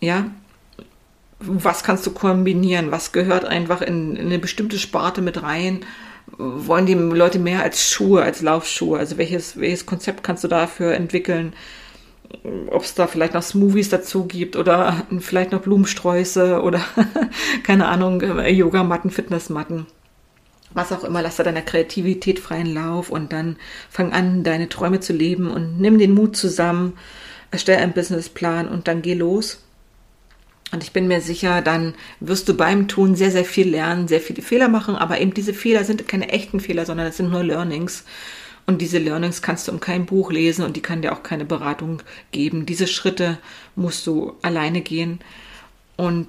[0.00, 0.26] Ja,
[1.40, 2.90] was kannst du kombinieren?
[2.90, 5.80] Was gehört einfach in, in eine bestimmte Sparte mit rein?
[6.40, 8.98] Wollen die Leute mehr als Schuhe, als Laufschuhe?
[8.98, 11.52] Also welches, welches Konzept kannst du dafür entwickeln?
[12.70, 16.80] ob es da vielleicht noch Smoothies dazu gibt oder vielleicht noch Blumensträuße oder
[17.64, 19.86] keine Ahnung, Yogamatten, Fitnessmatten.
[20.72, 23.56] Was auch immer, lass da deiner Kreativität freien Lauf und dann
[23.88, 26.96] fang an, deine Träume zu leben und nimm den Mut zusammen,
[27.50, 29.64] erstell einen Businessplan und dann geh los.
[30.72, 34.20] Und ich bin mir sicher, dann wirst du beim Tun sehr, sehr viel lernen, sehr
[34.20, 37.42] viele Fehler machen, aber eben diese Fehler sind keine echten Fehler, sondern es sind nur
[37.42, 38.04] Learnings.
[38.66, 41.44] Und diese Learnings kannst du in keinem Buch lesen und die kann dir auch keine
[41.44, 42.66] Beratung geben.
[42.66, 43.38] Diese Schritte
[43.74, 45.18] musst du alleine gehen.
[45.96, 46.28] Und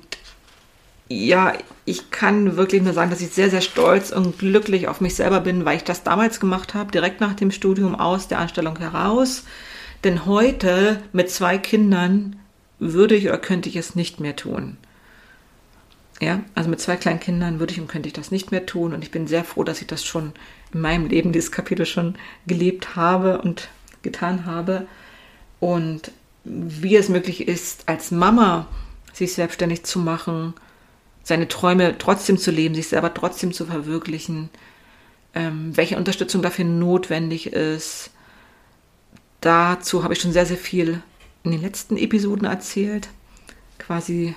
[1.08, 1.54] ja,
[1.86, 5.42] ich kann wirklich nur sagen, dass ich sehr, sehr stolz und glücklich auf mich selber
[5.42, 9.44] bin, weil ich das damals gemacht habe, direkt nach dem Studium aus der Anstellung heraus.
[10.04, 12.41] Denn heute mit zwei Kindern
[12.82, 14.78] würde ich oder könnte ich es nicht mehr tun.
[16.20, 18.94] Ja, also mit zwei kleinen Kindern würde ich und könnte ich das nicht mehr tun.
[18.94, 20.34] Und ich bin sehr froh, dass ich das schon
[20.74, 22.16] in meinem Leben, dieses Kapitel schon
[22.46, 23.70] gelebt habe und
[24.02, 24.88] getan habe.
[25.60, 26.12] Und
[26.44, 28.68] wie es möglich ist, als Mama
[29.14, 30.54] sich selbstständig zu machen,
[31.24, 34.50] seine Träume trotzdem zu leben, sich selber trotzdem zu verwirklichen,
[35.36, 38.12] ähm, welche Unterstützung dafür notwendig ist.
[39.40, 41.02] Dazu habe ich schon sehr, sehr viel
[41.44, 43.10] in den letzten Episoden erzählt.
[43.80, 44.36] Quasi,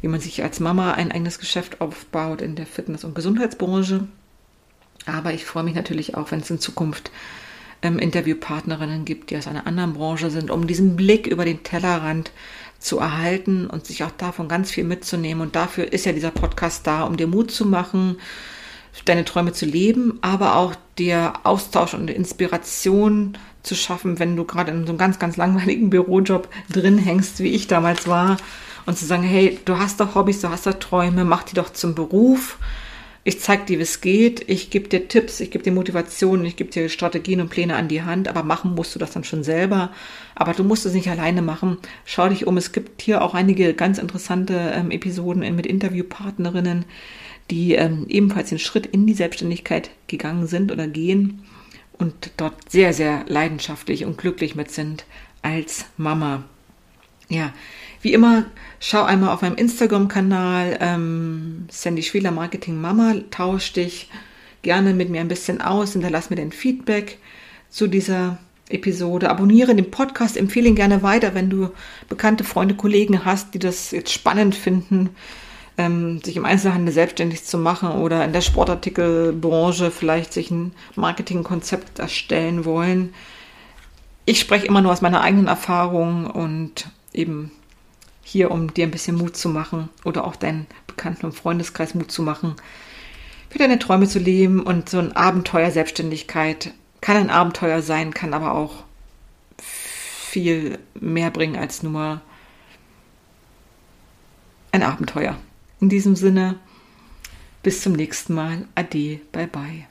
[0.00, 4.06] wie man sich als Mama ein eigenes Geschäft aufbaut in der Fitness- und Gesundheitsbranche.
[5.06, 7.10] Aber ich freue mich natürlich auch, wenn es in Zukunft
[7.82, 12.30] ähm, Interviewpartnerinnen gibt, die aus einer anderen Branche sind, um diesen Blick über den Tellerrand
[12.78, 15.42] zu erhalten und sich auch davon ganz viel mitzunehmen.
[15.42, 18.18] Und dafür ist ja dieser Podcast da, um dir Mut zu machen,
[19.04, 24.72] deine Träume zu leben, aber auch dir Austausch und Inspiration zu schaffen, wenn du gerade
[24.72, 28.36] in so einem ganz, ganz langweiligen Bürojob drin hängst, wie ich damals war.
[28.86, 31.70] Und zu sagen, hey, du hast doch Hobbys, du hast doch Träume, mach die doch
[31.70, 32.58] zum Beruf
[33.28, 36.56] ich zeige dir, wie es geht, ich gebe dir Tipps, ich gebe dir Motivation, ich
[36.56, 39.44] gebe dir Strategien und Pläne an die Hand, aber machen musst du das dann schon
[39.44, 39.90] selber.
[40.34, 41.76] Aber du musst es nicht alleine machen.
[42.06, 46.86] Schau dich um, es gibt hier auch einige ganz interessante ähm, Episoden mit Interviewpartnerinnen,
[47.50, 51.44] die ähm, ebenfalls den Schritt in die Selbstständigkeit gegangen sind oder gehen
[51.92, 55.04] und dort sehr, sehr leidenschaftlich und glücklich mit sind
[55.42, 56.44] als Mama.
[57.28, 57.52] Ja,
[58.00, 58.46] wie immer,
[58.80, 64.08] schau einmal auf meinem Instagram-Kanal ähm, Sandy Schwieler Marketing Mama, tausch dich
[64.62, 67.18] gerne mit mir ein bisschen aus, hinterlass mir dein Feedback
[67.70, 68.38] zu dieser
[68.68, 69.30] Episode.
[69.30, 71.70] Abonniere den Podcast, empfehle ihn gerne weiter, wenn du
[72.08, 75.10] bekannte Freunde, Kollegen hast, die das jetzt spannend finden,
[75.78, 82.00] ähm, sich im Einzelhandel selbstständig zu machen oder in der Sportartikelbranche vielleicht sich ein Marketingkonzept
[82.00, 83.14] erstellen wollen.
[84.24, 87.52] Ich spreche immer nur aus meiner eigenen Erfahrung und eben
[88.22, 92.10] hier, um dir ein bisschen Mut zu machen oder auch deinen Bekannten und Freundeskreis Mut
[92.10, 92.56] zu machen,
[93.48, 98.34] für deine Träume zu leben und so ein Abenteuer Selbstständigkeit kann ein Abenteuer sein, kann
[98.34, 98.84] aber auch
[99.58, 102.20] viel mehr bringen als nur
[104.72, 105.36] ein Abenteuer.
[105.80, 106.58] In diesem Sinne,
[107.62, 108.66] bis zum nächsten Mal.
[108.74, 109.87] Ade, bye bye.